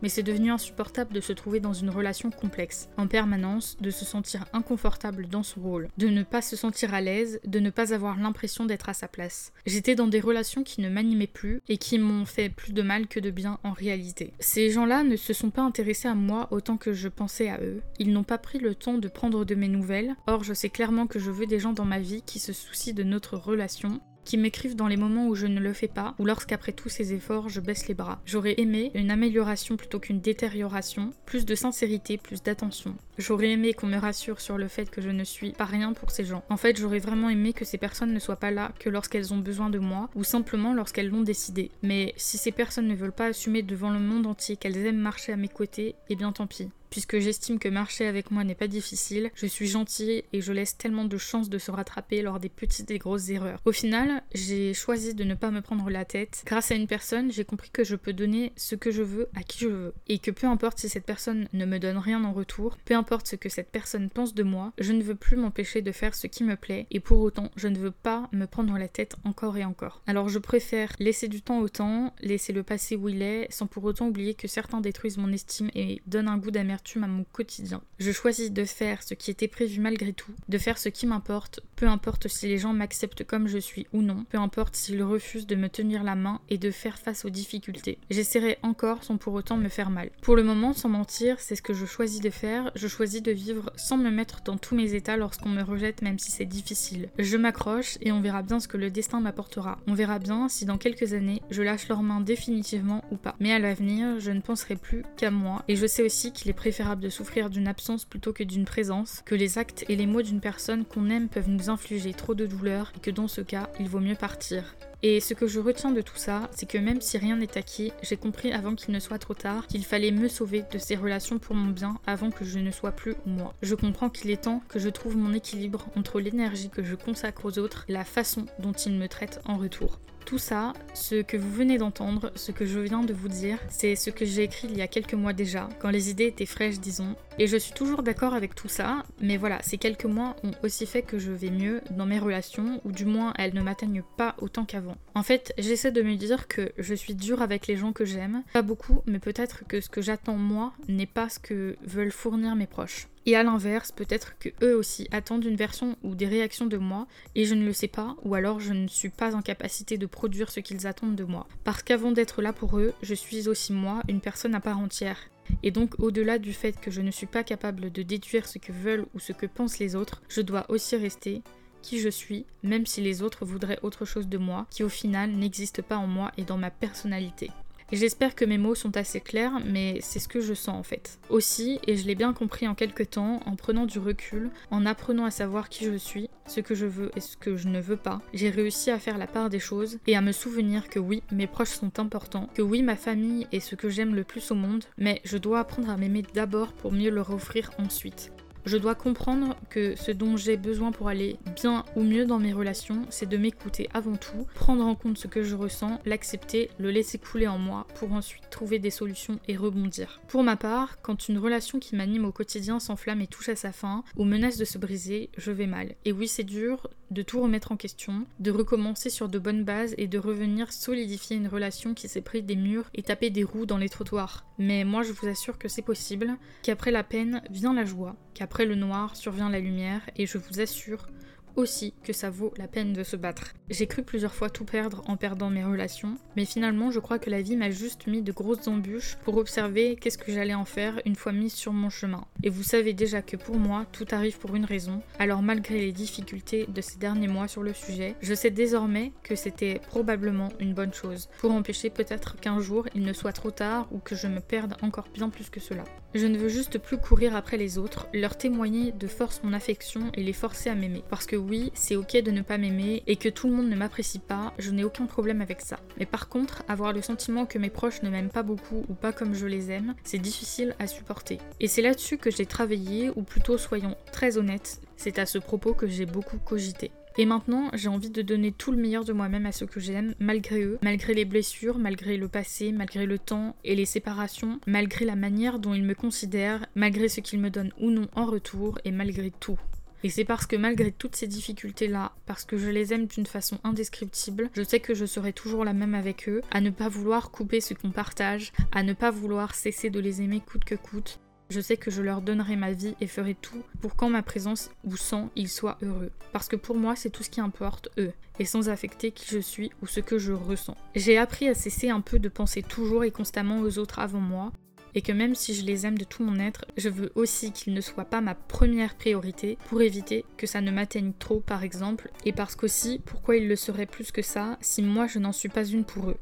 mais 0.03 0.09
c'est 0.09 0.21
devenu 0.21 0.51
insupportable 0.51 1.13
de 1.13 1.21
se 1.21 1.31
trouver 1.33 1.61
dans 1.61 1.73
une 1.73 1.89
relation 1.89 2.29
complexe, 2.29 2.89
en 2.97 3.07
permanence, 3.07 3.77
de 3.79 3.89
se 3.89 4.03
sentir 4.03 4.45
inconfortable 4.51 5.27
dans 5.27 5.43
son 5.43 5.61
rôle, 5.61 5.87
de 5.97 6.09
ne 6.09 6.23
pas 6.23 6.41
se 6.41 6.57
sentir 6.57 6.93
à 6.93 6.99
l'aise, 6.99 7.39
de 7.45 7.59
ne 7.59 7.69
pas 7.69 7.93
avoir 7.93 8.19
l'impression 8.19 8.65
d'être 8.65 8.89
à 8.89 8.93
sa 8.93 9.07
place. 9.07 9.53
J'étais 9.65 9.95
dans 9.95 10.07
des 10.07 10.19
relations 10.19 10.63
qui 10.63 10.81
ne 10.81 10.89
m'animaient 10.89 11.25
plus 11.25 11.61
et 11.69 11.77
qui 11.77 11.97
m'ont 11.97 12.25
fait 12.25 12.49
plus 12.49 12.73
de 12.73 12.81
mal 12.81 13.07
que 13.07 13.21
de 13.21 13.31
bien 13.31 13.59
en 13.63 13.71
réalité. 13.71 14.33
Ces 14.39 14.69
gens-là 14.69 15.03
ne 15.03 15.15
se 15.15 15.31
sont 15.31 15.51
pas 15.51 15.61
intéressés 15.61 16.09
à 16.09 16.15
moi 16.15 16.49
autant 16.51 16.75
que 16.75 16.91
je 16.91 17.07
pensais 17.07 17.49
à 17.49 17.61
eux. 17.61 17.81
Ils 17.97 18.11
n'ont 18.11 18.23
pas 18.23 18.37
pris 18.37 18.59
le 18.59 18.75
temps 18.75 18.97
de 18.97 19.07
prendre 19.07 19.45
de 19.45 19.55
mes 19.55 19.69
nouvelles. 19.69 20.15
Or, 20.27 20.43
je 20.43 20.53
sais 20.53 20.69
clairement 20.69 21.07
que 21.07 21.19
je 21.19 21.31
veux 21.31 21.45
des 21.45 21.59
gens 21.59 21.71
dans 21.71 21.85
ma 21.85 21.99
vie 21.99 22.23
qui 22.25 22.39
se 22.39 22.51
soucient 22.51 22.93
de 22.93 23.03
notre 23.03 23.37
relation 23.37 24.01
qui 24.25 24.37
m'écrivent 24.37 24.75
dans 24.75 24.87
les 24.87 24.97
moments 24.97 25.27
où 25.27 25.35
je 25.35 25.47
ne 25.47 25.59
le 25.59 25.73
fais 25.73 25.87
pas 25.87 26.15
ou 26.19 26.25
lorsqu'après 26.25 26.71
tous 26.71 26.89
ces 26.89 27.13
efforts 27.13 27.49
je 27.49 27.61
baisse 27.61 27.87
les 27.87 27.93
bras. 27.93 28.21
J'aurais 28.25 28.55
aimé 28.57 28.91
une 28.93 29.11
amélioration 29.11 29.77
plutôt 29.77 29.99
qu'une 29.99 30.21
détérioration, 30.21 31.13
plus 31.25 31.45
de 31.45 31.55
sincérité, 31.55 32.17
plus 32.17 32.43
d'attention. 32.43 32.95
J'aurais 33.17 33.51
aimé 33.51 33.73
qu'on 33.73 33.87
me 33.87 33.97
rassure 33.97 34.41
sur 34.41 34.57
le 34.57 34.67
fait 34.67 34.89
que 34.89 35.01
je 35.01 35.09
ne 35.09 35.23
suis 35.23 35.51
pas 35.51 35.65
rien 35.65 35.93
pour 35.93 36.11
ces 36.11 36.25
gens. 36.25 36.43
En 36.49 36.57
fait, 36.57 36.77
j'aurais 36.77 36.99
vraiment 36.99 37.29
aimé 37.29 37.53
que 37.53 37.65
ces 37.65 37.77
personnes 37.77 38.13
ne 38.13 38.19
soient 38.19 38.37
pas 38.37 38.51
là 38.51 38.71
que 38.79 38.89
lorsqu'elles 38.89 39.33
ont 39.33 39.37
besoin 39.37 39.69
de 39.69 39.79
moi 39.79 40.09
ou 40.15 40.23
simplement 40.23 40.73
lorsqu'elles 40.73 41.09
l'ont 41.09 41.21
décidé. 41.21 41.69
Mais 41.83 42.13
si 42.17 42.37
ces 42.37 42.51
personnes 42.51 42.87
ne 42.87 42.95
veulent 42.95 43.11
pas 43.11 43.27
assumer 43.27 43.61
devant 43.61 43.91
le 43.91 43.99
monde 43.99 44.25
entier 44.25 44.57
qu'elles 44.57 44.77
aiment 44.77 44.97
marcher 44.97 45.33
à 45.33 45.37
mes 45.37 45.47
côtés, 45.47 45.95
eh 46.09 46.15
bien 46.15 46.31
tant 46.31 46.47
pis 46.47 46.69
puisque 46.93 47.17
j'estime 47.17 47.57
que 47.57 47.69
marcher 47.69 48.05
avec 48.05 48.29
moi 48.29 48.43
n'est 48.43 48.53
pas 48.53 48.67
difficile, 48.67 49.31
je 49.33 49.47
suis 49.47 49.65
gentille 49.65 50.23
et 50.31 50.41
je 50.41 50.53
laisse 50.53 50.77
tellement 50.77 51.05
de 51.05 51.17
chances 51.17 51.49
de 51.49 51.57
se 51.57 51.71
rattraper 51.71 52.21
lors 52.21 52.39
des 52.39 52.49
petites 52.49 52.91
et 52.91 52.99
grosses 52.99 53.29
erreurs. 53.29 53.59
Au 53.65 53.71
final, 53.71 54.21
j'ai 54.35 54.75
choisi 54.75 55.15
de 55.15 55.23
ne 55.23 55.33
pas 55.33 55.49
me 55.49 55.61
prendre 55.61 55.89
la 55.89 56.05
tête. 56.05 56.43
Grâce 56.45 56.69
à 56.69 56.75
une 56.75 56.85
personne, 56.85 57.31
j'ai 57.31 57.45
compris 57.45 57.71
que 57.71 57.83
je 57.83 57.95
peux 57.95 58.13
donner 58.13 58.53
ce 58.57 58.75
que 58.75 58.91
je 58.91 59.01
veux 59.01 59.27
à 59.35 59.41
qui 59.41 59.57
je 59.57 59.69
veux. 59.69 59.93
Et 60.07 60.19
que 60.19 60.29
peu 60.29 60.45
importe 60.45 60.77
si 60.77 60.87
cette 60.87 61.07
personne 61.07 61.47
ne 61.51 61.65
me 61.65 61.79
donne 61.79 61.97
rien 61.97 62.23
en 62.23 62.31
retour, 62.31 62.77
peu 62.85 62.93
importe 62.93 63.25
ce 63.25 63.37
que 63.37 63.49
cette 63.49 63.71
personne 63.71 64.11
pense 64.11 64.35
de 64.35 64.43
moi, 64.43 64.71
je 64.77 64.93
ne 64.93 65.01
veux 65.01 65.15
plus 65.15 65.35
m'empêcher 65.35 65.81
de 65.81 65.91
faire 65.91 66.13
ce 66.13 66.27
qui 66.27 66.43
me 66.43 66.55
plaît 66.55 66.85
et 66.91 66.99
pour 66.99 67.21
autant, 67.21 67.49
je 67.55 67.69
ne 67.69 67.77
veux 67.79 67.89
pas 67.89 68.29
me 68.33 68.45
prendre 68.45 68.77
la 68.77 68.87
tête 68.87 69.15
encore 69.23 69.57
et 69.57 69.65
encore. 69.65 70.03
Alors 70.05 70.29
je 70.29 70.37
préfère 70.37 70.91
laisser 70.99 71.27
du 71.27 71.41
temps 71.41 71.57
au 71.57 71.69
temps, 71.69 72.13
laisser 72.21 72.53
le 72.53 72.61
passé 72.61 72.95
où 72.95 73.09
il 73.09 73.23
est, 73.23 73.51
sans 73.51 73.65
pour 73.65 73.83
autant 73.83 74.09
oublier 74.09 74.35
que 74.35 74.47
certains 74.47 74.79
détruisent 74.79 75.17
mon 75.17 75.31
estime 75.31 75.71
et 75.73 76.03
donnent 76.05 76.27
un 76.27 76.37
goût 76.37 76.51
d'amertume 76.51 76.82
à 77.01 77.07
mon 77.07 77.23
quotidien. 77.23 77.81
Je 77.99 78.11
choisis 78.11 78.51
de 78.51 78.65
faire 78.65 79.01
ce 79.03 79.13
qui 79.13 79.31
était 79.31 79.47
prévu 79.47 79.79
malgré 79.79 80.13
tout, 80.13 80.31
de 80.49 80.57
faire 80.57 80.77
ce 80.77 80.89
qui 80.89 81.07
m'importe, 81.07 81.61
peu 81.75 81.87
importe 81.87 82.27
si 82.27 82.47
les 82.47 82.57
gens 82.57 82.73
m'acceptent 82.73 83.23
comme 83.23 83.47
je 83.47 83.57
suis 83.57 83.87
ou 83.93 84.01
non, 84.01 84.25
peu 84.29 84.37
importe 84.37 84.75
s'ils 84.75 85.01
refusent 85.01 85.47
de 85.47 85.55
me 85.55 85.69
tenir 85.69 86.03
la 86.03 86.15
main 86.15 86.41
et 86.49 86.57
de 86.57 86.71
faire 86.71 86.99
face 86.99 87.25
aux 87.25 87.29
difficultés. 87.29 87.97
J'essaierai 88.09 88.57
encore 88.61 89.03
sans 89.03 89.17
pour 89.17 89.33
autant 89.33 89.57
me 89.57 89.69
faire 89.69 89.89
mal. 89.89 90.11
Pour 90.21 90.35
le 90.35 90.43
moment, 90.43 90.73
sans 90.73 90.89
mentir, 90.89 91.39
c'est 91.39 91.55
ce 91.55 91.61
que 91.61 91.73
je 91.73 91.85
choisis 91.85 92.21
de 92.21 92.29
faire, 92.29 92.71
je 92.75 92.87
choisis 92.87 93.21
de 93.21 93.31
vivre 93.31 93.71
sans 93.75 93.97
me 93.97 94.11
mettre 94.11 94.41
dans 94.43 94.57
tous 94.57 94.75
mes 94.75 94.93
états 94.93 95.17
lorsqu'on 95.17 95.49
me 95.49 95.63
rejette 95.63 96.01
même 96.01 96.19
si 96.19 96.31
c'est 96.31 96.45
difficile. 96.45 97.09
Je 97.17 97.37
m'accroche 97.37 97.97
et 98.01 98.11
on 98.11 98.21
verra 98.21 98.43
bien 98.43 98.59
ce 98.59 98.67
que 98.67 98.77
le 98.77 98.91
destin 98.91 99.21
m'apportera. 99.21 99.79
On 99.87 99.93
verra 99.93 100.19
bien 100.19 100.49
si 100.49 100.65
dans 100.65 100.77
quelques 100.77 101.13
années 101.13 101.41
je 101.49 101.63
lâche 101.63 101.87
leurs 101.87 102.03
mains 102.03 102.21
définitivement 102.21 103.03
ou 103.09 103.15
pas. 103.15 103.35
Mais 103.39 103.53
à 103.53 103.59
l'avenir, 103.59 104.19
je 104.19 104.31
ne 104.31 104.41
penserai 104.41 104.75
plus 104.75 105.03
qu'à 105.17 105.31
moi 105.31 105.63
et 105.67 105.75
je 105.75 105.87
sais 105.87 106.03
aussi 106.03 106.33
qu'il 106.33 106.49
est 106.49 106.53
préférable 106.53 106.72
de 106.73 107.09
souffrir 107.09 107.51
d'une 107.51 107.67
absence 107.67 108.03
plutôt 108.03 108.33
que 108.33 108.43
d'une 108.43 108.65
présence, 108.65 109.21
que 109.25 109.35
les 109.35 109.59
actes 109.59 109.85
et 109.89 109.95
les 109.95 110.07
mots 110.07 110.23
d'une 110.23 110.39
personne 110.39 110.85
qu'on 110.85 111.09
aime 111.11 111.29
peuvent 111.29 111.49
nous 111.49 111.69
infliger 111.69 112.13
trop 112.13 112.33
de 112.33 112.47
douleur 112.47 112.91
et 112.97 112.99
que 112.99 113.11
dans 113.11 113.27
ce 113.27 113.41
cas, 113.41 113.69
il 113.79 113.87
vaut 113.87 113.99
mieux 113.99 114.15
partir. 114.15 114.75
Et 115.03 115.19
ce 115.19 115.35
que 115.35 115.47
je 115.47 115.59
retiens 115.59 115.91
de 115.91 116.01
tout 116.01 116.15
ça, 116.15 116.49
c'est 116.55 116.67
que 116.67 116.77
même 116.77 116.99
si 117.01 117.17
rien 117.17 117.35
n'est 117.35 117.57
acquis, 117.57 117.91
j'ai 118.01 118.17
compris 118.17 118.51
avant 118.51 118.73
qu'il 118.73 118.93
ne 118.93 118.99
soit 118.99 119.19
trop 119.19 119.33
tard 119.33 119.67
qu'il 119.67 119.85
fallait 119.85 120.11
me 120.11 120.27
sauver 120.27 120.63
de 120.71 120.77
ces 120.79 120.95
relations 120.95 121.39
pour 121.39 121.55
mon 121.55 121.71
bien 121.71 121.99
avant 122.07 122.31
que 122.31 122.45
je 122.45 122.57
ne 122.57 122.71
sois 122.71 122.91
plus 122.91 123.15
moi. 123.25 123.53
Je 123.61 123.75
comprends 123.75 124.09
qu'il 124.09 124.31
est 124.31 124.43
temps 124.43 124.63
que 124.67 124.79
je 124.79 124.89
trouve 124.89 125.15
mon 125.15 125.33
équilibre 125.33 125.87
entre 125.95 126.19
l'énergie 126.19 126.69
que 126.69 126.83
je 126.83 126.95
consacre 126.95 127.45
aux 127.45 127.59
autres 127.59 127.85
et 127.87 127.93
la 127.93 128.05
façon 128.05 128.45
dont 128.59 128.71
ils 128.71 128.97
me 128.97 129.07
traitent 129.07 129.41
en 129.45 129.57
retour. 129.57 129.99
Tout 130.25 130.37
ça, 130.39 130.73
ce 130.93 131.21
que 131.21 131.37
vous 131.37 131.51
venez 131.51 131.77
d'entendre, 131.77 132.31
ce 132.35 132.51
que 132.51 132.65
je 132.65 132.79
viens 132.79 133.03
de 133.03 133.13
vous 133.13 133.27
dire, 133.27 133.59
c'est 133.69 133.95
ce 133.95 134.09
que 134.09 134.25
j'ai 134.25 134.43
écrit 134.43 134.67
il 134.67 134.77
y 134.77 134.81
a 134.81 134.87
quelques 134.87 135.13
mois 135.13 135.33
déjà, 135.33 135.69
quand 135.79 135.89
les 135.89 136.09
idées 136.09 136.25
étaient 136.25 136.45
fraîches, 136.45 136.79
disons. 136.79 137.15
Et 137.37 137.45
je 137.45 137.57
suis 137.57 137.73
toujours 137.73 138.03
d'accord 138.03 138.33
avec 138.33 138.55
tout 138.55 138.67
ça, 138.67 139.03
mais 139.21 139.37
voilà, 139.37 139.61
ces 139.61 139.77
quelques 139.77 140.05
mois 140.05 140.35
ont 140.43 140.53
aussi 140.63 140.85
fait 140.85 141.03
que 141.03 141.19
je 141.19 141.31
vais 141.31 141.51
mieux 141.51 141.81
dans 141.91 142.05
mes 142.05 142.19
relations, 142.19 142.81
ou 142.83 142.91
du 142.91 143.05
moins 143.05 143.33
elles 143.37 143.53
ne 143.53 143.61
m'atteignent 143.61 144.03
pas 144.17 144.35
autant 144.39 144.65
qu'avant. 144.65 144.95
En 145.13 145.23
fait, 145.23 145.53
j'essaie 145.57 145.91
de 145.91 146.01
me 146.01 146.15
dire 146.15 146.47
que 146.47 146.71
je 146.77 146.95
suis 146.95 147.15
dure 147.15 147.41
avec 147.41 147.67
les 147.67 147.77
gens 147.77 147.93
que 147.93 148.05
j'aime, 148.05 148.43
pas 148.53 148.61
beaucoup, 148.61 149.03
mais 149.05 149.19
peut-être 149.19 149.67
que 149.67 149.81
ce 149.81 149.89
que 149.89 150.01
j'attends 150.01 150.37
moi 150.37 150.73
n'est 150.87 151.05
pas 151.05 151.29
ce 151.29 151.39
que 151.39 151.75
veulent 151.83 152.11
fournir 152.11 152.55
mes 152.55 152.67
proches. 152.67 153.07
Et 153.25 153.35
à 153.35 153.43
l'inverse, 153.43 153.91
peut-être 153.91 154.37
que 154.37 154.49
eux 154.61 154.75
aussi 154.75 155.07
attendent 155.11 155.45
une 155.45 155.55
version 155.55 155.95
ou 156.03 156.13
des 156.13 156.27
réactions 156.27 156.65
de 156.65 156.77
moi 156.77 157.07
et 157.35 157.45
je 157.45 157.55
ne 157.55 157.65
le 157.65 157.73
sais 157.73 157.87
pas, 157.87 158.15
ou 158.23 158.35
alors 158.35 158.59
je 158.59 158.73
ne 158.73 158.87
suis 158.87 159.09
pas 159.09 159.35
en 159.35 159.41
capacité 159.41 159.97
de 159.97 160.05
produire 160.05 160.51
ce 160.51 160.59
qu'ils 160.59 160.87
attendent 160.87 161.15
de 161.15 161.23
moi. 161.23 161.47
Parce 161.63 161.83
qu'avant 161.83 162.11
d'être 162.11 162.41
là 162.41 162.51
pour 162.51 162.77
eux, 162.77 162.93
je 163.01 163.13
suis 163.13 163.47
aussi 163.47 163.71
moi, 163.71 164.01
une 164.09 164.19
personne 164.19 164.55
à 164.55 164.59
part 164.59 164.79
entière. 164.79 165.29
Et 165.61 165.71
donc 165.71 165.95
au-delà 165.99 166.37
du 166.37 166.53
fait 166.53 166.79
que 166.79 166.91
je 166.91 167.01
ne 167.01 167.11
suis 167.11 167.25
pas 167.25 167.43
capable 167.43 167.91
de 167.91 168.01
déduire 168.01 168.47
ce 168.47 168.57
que 168.57 168.71
veulent 168.71 169.05
ou 169.13 169.19
ce 169.19 169.31
que 169.31 169.45
pensent 169.45 169.79
les 169.79 169.95
autres, 169.95 170.21
je 170.27 170.41
dois 170.41 170.65
aussi 170.69 170.95
rester 170.95 171.41
qui 171.81 171.99
je 171.99 172.09
suis, 172.09 172.45
même 172.63 172.85
si 172.85 173.01
les 173.01 173.21
autres 173.21 173.45
voudraient 173.45 173.79
autre 173.83 174.05
chose 174.05 174.27
de 174.27 174.37
moi, 174.37 174.65
qui 174.69 174.83
au 174.83 174.89
final 174.89 175.31
n'existe 175.31 175.81
pas 175.81 175.97
en 175.97 176.07
moi 176.07 176.31
et 176.37 176.43
dans 176.43 176.57
ma 176.57 176.71
personnalité. 176.71 177.51
J'espère 177.93 178.33
que 178.33 178.43
mes 178.43 178.57
mots 178.57 178.73
sont 178.73 178.97
assez 178.97 179.21
clairs, 179.21 179.59
mais 179.63 179.99
c'est 180.01 180.17
ce 180.17 180.27
que 180.27 180.41
je 180.41 180.55
sens 180.55 180.75
en 180.75 180.81
fait. 180.81 181.19
Aussi, 181.29 181.79
et 181.85 181.95
je 181.95 182.07
l'ai 182.07 182.15
bien 182.15 182.33
compris 182.33 182.67
en 182.67 182.73
quelques 182.73 183.11
temps, 183.11 183.39
en 183.45 183.55
prenant 183.55 183.85
du 183.85 183.99
recul, 183.99 184.49
en 184.71 184.87
apprenant 184.87 185.25
à 185.25 185.29
savoir 185.29 185.69
qui 185.69 185.85
je 185.85 185.95
suis, 185.95 186.27
ce 186.47 186.59
que 186.59 186.73
je 186.73 186.87
veux 186.87 187.11
et 187.15 187.19
ce 187.19 187.37
que 187.37 187.55
je 187.55 187.67
ne 187.67 187.79
veux 187.79 187.95
pas, 187.95 188.19
j'ai 188.33 188.49
réussi 188.49 188.89
à 188.89 188.97
faire 188.97 189.19
la 189.19 189.27
part 189.27 189.51
des 189.51 189.59
choses 189.59 189.99
et 190.07 190.15
à 190.15 190.21
me 190.21 190.31
souvenir 190.31 190.89
que 190.89 190.97
oui, 190.97 191.21
mes 191.31 191.45
proches 191.45 191.69
sont 191.69 191.99
importants, 191.99 192.49
que 192.55 192.63
oui, 192.63 192.81
ma 192.81 192.95
famille 192.95 193.47
est 193.51 193.59
ce 193.59 193.75
que 193.75 193.89
j'aime 193.89 194.15
le 194.15 194.23
plus 194.23 194.49
au 194.49 194.55
monde, 194.55 194.85
mais 194.97 195.21
je 195.23 195.37
dois 195.37 195.59
apprendre 195.59 195.91
à 195.91 195.97
m'aimer 195.97 196.23
d'abord 196.33 196.73
pour 196.73 196.91
mieux 196.91 197.11
leur 197.11 197.29
offrir 197.29 197.69
ensuite. 197.77 198.31
Je 198.65 198.77
dois 198.77 198.95
comprendre 198.95 199.57
que 199.69 199.95
ce 199.95 200.11
dont 200.11 200.37
j'ai 200.37 200.55
besoin 200.55 200.91
pour 200.91 201.09
aller 201.09 201.37
bien 201.55 201.83
ou 201.97 202.03
mieux 202.03 202.25
dans 202.25 202.39
mes 202.39 202.53
relations, 202.53 203.05
c'est 203.09 203.27
de 203.27 203.35
m'écouter 203.35 203.89
avant 203.93 204.15
tout, 204.15 204.47
prendre 204.55 204.85
en 204.85 204.95
compte 204.95 205.17
ce 205.17 205.27
que 205.27 205.43
je 205.43 205.55
ressens, 205.55 205.99
l'accepter, 206.05 206.69
le 206.79 206.89
laisser 206.89 207.17
couler 207.17 207.47
en 207.47 207.57
moi 207.57 207.85
pour 207.95 208.13
ensuite 208.13 208.49
trouver 208.49 208.79
des 208.79 208.89
solutions 208.89 209.39
et 209.49 209.57
rebondir. 209.57 210.21
Pour 210.29 210.43
ma 210.43 210.55
part, 210.55 211.01
quand 211.01 211.27
une 211.27 211.39
relation 211.39 211.79
qui 211.79 211.97
m'anime 211.97 212.23
au 212.23 212.31
quotidien 212.31 212.79
s'enflamme 212.79 213.21
et 213.21 213.27
touche 213.27 213.49
à 213.49 213.55
sa 213.57 213.73
fin, 213.73 214.03
ou 214.15 214.23
menace 214.23 214.57
de 214.57 214.65
se 214.65 214.77
briser, 214.77 215.29
je 215.37 215.51
vais 215.51 215.67
mal. 215.67 215.95
Et 216.05 216.13
oui, 216.13 216.29
c'est 216.29 216.43
dur 216.43 216.89
de 217.13 217.21
tout 217.21 217.41
remettre 217.41 217.71
en 217.71 217.77
question, 217.77 218.25
de 218.39 218.51
recommencer 218.51 219.09
sur 219.09 219.29
de 219.29 219.37
bonnes 219.39 219.63
bases 219.63 219.93
et 219.97 220.07
de 220.07 220.17
revenir 220.17 220.73
solidifier 220.73 221.37
une 221.37 221.47
relation 221.47 221.93
qui 221.93 222.07
s'est 222.07 222.21
pris 222.21 222.41
des 222.41 222.55
murs 222.55 222.89
et 222.95 223.03
taper 223.03 223.29
des 223.29 223.43
roues 223.43 223.65
dans 223.65 223.77
les 223.77 223.89
trottoirs. 223.89 224.45
Mais 224.57 224.83
moi, 224.83 225.03
je 225.03 225.11
vous 225.11 225.27
assure 225.27 225.59
que 225.59 225.67
c'est 225.67 225.81
possible, 225.81 226.37
qu'après 226.63 226.91
la 226.91 227.03
peine 227.03 227.41
vient 227.51 227.73
la 227.73 227.85
joie, 227.85 228.15
qu'après 228.33 228.65
le 228.65 228.75
noir 228.75 229.15
survient 229.15 229.49
la 229.49 229.59
lumière, 229.59 230.01
et 230.15 230.25
je 230.25 230.37
vous 230.37 230.59
assure 230.59 231.07
aussi 231.55 231.93
que 232.03 232.13
ça 232.13 232.29
vaut 232.29 232.53
la 232.57 232.67
peine 232.67 232.93
de 232.93 233.03
se 233.03 233.15
battre. 233.15 233.53
J'ai 233.69 233.87
cru 233.87 234.03
plusieurs 234.03 234.33
fois 234.33 234.49
tout 234.49 234.65
perdre 234.65 235.03
en 235.07 235.17
perdant 235.17 235.49
mes 235.49 235.63
relations, 235.63 236.17
mais 236.35 236.45
finalement 236.45 236.91
je 236.91 236.99
crois 236.99 237.19
que 237.19 237.29
la 237.29 237.41
vie 237.41 237.55
m'a 237.55 237.69
juste 237.69 238.07
mis 238.07 238.21
de 238.21 238.31
grosses 238.31 238.67
embûches 238.67 239.17
pour 239.23 239.37
observer 239.37 239.95
qu'est-ce 239.95 240.17
que 240.17 240.31
j'allais 240.31 240.53
en 240.53 240.65
faire 240.65 240.99
une 241.05 241.15
fois 241.15 241.31
mise 241.31 241.53
sur 241.53 241.73
mon 241.73 241.89
chemin. 241.89 242.25
Et 242.43 242.49
vous 242.49 242.63
savez 242.63 242.93
déjà 242.93 243.21
que 243.21 243.37
pour 243.37 243.57
moi, 243.57 243.85
tout 243.91 244.07
arrive 244.11 244.39
pour 244.39 244.55
une 244.55 244.65
raison, 244.65 245.01
alors 245.19 245.41
malgré 245.41 245.79
les 245.79 245.91
difficultés 245.91 246.65
de 246.67 246.81
ces 246.81 246.97
derniers 246.97 247.27
mois 247.27 247.47
sur 247.47 247.63
le 247.63 247.73
sujet, 247.73 248.15
je 248.21 248.33
sais 248.33 248.51
désormais 248.51 249.11
que 249.23 249.35
c'était 249.35 249.79
probablement 249.87 250.49
une 250.59 250.73
bonne 250.73 250.93
chose, 250.93 251.29
pour 251.39 251.51
empêcher 251.51 251.89
peut-être 251.89 252.35
qu'un 252.37 252.59
jour 252.59 252.87
il 252.95 253.03
ne 253.03 253.13
soit 253.13 253.33
trop 253.33 253.51
tard 253.51 253.87
ou 253.91 253.99
que 253.99 254.15
je 254.15 254.27
me 254.27 254.39
perde 254.39 254.75
encore 254.81 255.07
bien 255.13 255.29
plus 255.29 255.49
que 255.49 255.59
cela. 255.59 255.83
Je 256.15 256.27
ne 256.27 256.37
veux 256.37 256.49
juste 256.49 256.77
plus 256.77 256.97
courir 256.97 257.35
après 257.35 257.57
les 257.57 257.79
autres, 257.79 258.07
leur 258.13 258.37
témoigner 258.37 258.91
de 258.91 259.07
force 259.07 259.41
mon 259.43 259.51
affection 259.51 260.11
et 260.13 260.21
les 260.21 260.31
forcer 260.31 260.69
à 260.69 260.75
m'aimer, 260.75 261.03
parce 261.09 261.25
que 261.25 261.35
oui, 261.35 261.71
c'est 261.73 261.95
ok 261.95 262.21
de 262.21 262.29
ne 262.29 262.43
pas 262.43 262.59
m'aimer 262.59 263.01
et 263.07 263.15
que 263.15 263.29
tout 263.29 263.47
le 263.47 263.53
monde 263.53 263.67
ne 263.67 263.75
m'apprécie 263.75 264.19
pas, 264.19 264.53
je 264.59 264.69
n'ai 264.69 264.83
aucun 264.83 265.07
problème 265.07 265.41
avec 265.41 265.61
ça. 265.61 265.79
Mais 265.97 266.05
par 266.05 266.29
contre, 266.29 266.63
avoir 266.67 266.93
le 266.93 267.01
sentiment 267.01 267.47
que 267.47 267.57
mes 267.57 267.71
proches 267.71 268.03
ne 268.03 268.11
m'aiment 268.11 268.29
pas 268.29 268.43
beaucoup 268.43 268.85
ou 268.89 268.93
pas 268.93 269.11
comme 269.11 269.33
je 269.33 269.47
les 269.47 269.71
aime, 269.71 269.95
c'est 270.03 270.19
difficile 270.19 270.75
à 270.77 270.85
supporter. 270.85 271.39
Et 271.59 271.67
c'est 271.67 271.81
là-dessus 271.81 272.19
que 272.19 272.29
j'ai 272.29 272.45
travaillé, 272.45 273.09
ou 273.15 273.23
plutôt 273.23 273.57
soyons 273.57 273.97
très 274.11 274.37
honnêtes, 274.37 274.81
c'est 274.97 275.17
à 275.17 275.25
ce 275.25 275.39
propos 275.39 275.73
que 275.73 275.87
j'ai 275.87 276.05
beaucoup 276.05 276.37
cogité. 276.37 276.91
Et 277.17 277.25
maintenant, 277.25 277.69
j'ai 277.73 277.89
envie 277.89 278.09
de 278.09 278.21
donner 278.21 278.51
tout 278.51 278.71
le 278.71 278.77
meilleur 278.77 279.05
de 279.05 279.13
moi-même 279.13 279.45
à 279.45 279.51
ceux 279.51 279.67
que 279.67 279.79
j'aime, 279.79 280.15
malgré 280.19 280.63
eux, 280.63 280.79
malgré 280.81 281.13
les 281.13 281.25
blessures, 281.25 281.77
malgré 281.77 282.17
le 282.17 282.27
passé, 282.27 282.71
malgré 282.71 283.05
le 283.05 283.19
temps 283.19 283.55
et 283.63 283.75
les 283.75 283.85
séparations, 283.85 284.59
malgré 284.65 285.05
la 285.05 285.15
manière 285.15 285.59
dont 285.59 285.73
ils 285.73 285.83
me 285.83 285.93
considèrent, 285.93 286.65
malgré 286.75 287.09
ce 287.09 287.21
qu'ils 287.21 287.39
me 287.39 287.51
donnent 287.51 287.73
ou 287.79 287.91
non 287.91 288.07
en 288.15 288.25
retour, 288.25 288.79
et 288.83 288.91
malgré 288.91 289.31
tout. 289.39 289.59
Et 290.03 290.09
c'est 290.09 290.25
parce 290.25 290.45
que 290.45 290.57
malgré 290.57 290.91
toutes 290.91 291.15
ces 291.15 291.27
difficultés-là, 291.27 292.11
parce 292.25 292.43
que 292.43 292.57
je 292.57 292.69
les 292.69 292.93
aime 292.93 293.07
d'une 293.07 293.25
façon 293.25 293.59
indescriptible, 293.63 294.49
je 294.53 294.63
sais 294.63 294.81
que 294.81 294.93
je 294.93 295.05
serai 295.05 295.31
toujours 295.31 295.63
la 295.63 295.73
même 295.73 295.95
avec 295.95 296.27
eux, 296.27 296.41
à 296.51 296.59
ne 296.59 296.71
pas 296.71 296.89
vouloir 296.89 297.31
couper 297.31 297.61
ce 297.61 297.73
qu'on 297.73 297.91
partage, 297.91 298.51
à 298.73 298.83
ne 298.83 298.93
pas 298.93 299.11
vouloir 299.11 299.55
cesser 299.55 299.89
de 299.89 300.01
les 300.01 300.21
aimer 300.21 300.41
coûte 300.45 300.65
que 300.65 300.75
coûte. 300.75 301.19
Je 301.49 301.61
sais 301.61 301.77
que 301.77 301.91
je 301.91 302.01
leur 302.01 302.21
donnerai 302.21 302.55
ma 302.55 302.71
vie 302.71 302.95
et 302.99 303.07
ferai 303.07 303.35
tout 303.35 303.63
pour 303.81 303.95
qu'en 303.95 304.09
ma 304.09 304.23
présence 304.23 304.71
ou 304.83 304.97
sans, 304.97 305.29
ils 305.35 305.49
soient 305.49 305.77
heureux. 305.81 306.11
Parce 306.31 306.47
que 306.47 306.55
pour 306.55 306.75
moi, 306.75 306.95
c'est 306.95 307.09
tout 307.09 307.23
ce 307.23 307.29
qui 307.29 307.41
importe, 307.41 307.89
eux, 307.97 308.11
et 308.39 308.45
sans 308.45 308.69
affecter 308.69 309.11
qui 309.11 309.27
je 309.29 309.39
suis 309.39 309.71
ou 309.81 309.87
ce 309.87 309.99
que 309.99 310.17
je 310.17 310.33
ressens. 310.33 310.77
J'ai 310.95 311.17
appris 311.17 311.47
à 311.47 311.53
cesser 311.53 311.89
un 311.89 312.01
peu 312.01 312.17
de 312.17 312.29
penser 312.29 312.63
toujours 312.63 313.03
et 313.03 313.11
constamment 313.11 313.59
aux 313.61 313.77
autres 313.77 313.99
avant 313.99 314.19
moi, 314.19 314.51
et 314.95 315.01
que 315.01 315.11
même 315.11 315.35
si 315.35 315.53
je 315.53 315.65
les 315.65 315.85
aime 315.85 315.97
de 315.97 316.03
tout 316.03 316.23
mon 316.23 316.39
être, 316.39 316.65
je 316.77 316.89
veux 316.89 317.11
aussi 317.15 317.51
qu'ils 317.51 317.73
ne 317.73 317.81
soient 317.81 318.05
pas 318.05 318.21
ma 318.21 318.35
première 318.35 318.95
priorité 318.95 319.57
pour 319.67 319.81
éviter 319.81 320.25
que 320.37 320.47
ça 320.47 320.61
ne 320.61 320.71
m'atteigne 320.71 321.13
trop 321.17 321.39
par 321.39 321.63
exemple, 321.63 322.11
et 322.25 322.31
parce 322.31 322.55
qu'aussi, 322.55 323.01
pourquoi 323.03 323.37
ils 323.37 323.47
le 323.47 323.55
seraient 323.55 323.85
plus 323.85 324.11
que 324.11 324.21
ça 324.21 324.57
si 324.61 324.81
moi 324.81 325.07
je 325.07 325.19
n'en 325.19 325.31
suis 325.31 325.49
pas 325.49 325.65
une 325.65 325.85
pour 325.85 326.09
eux? 326.09 326.17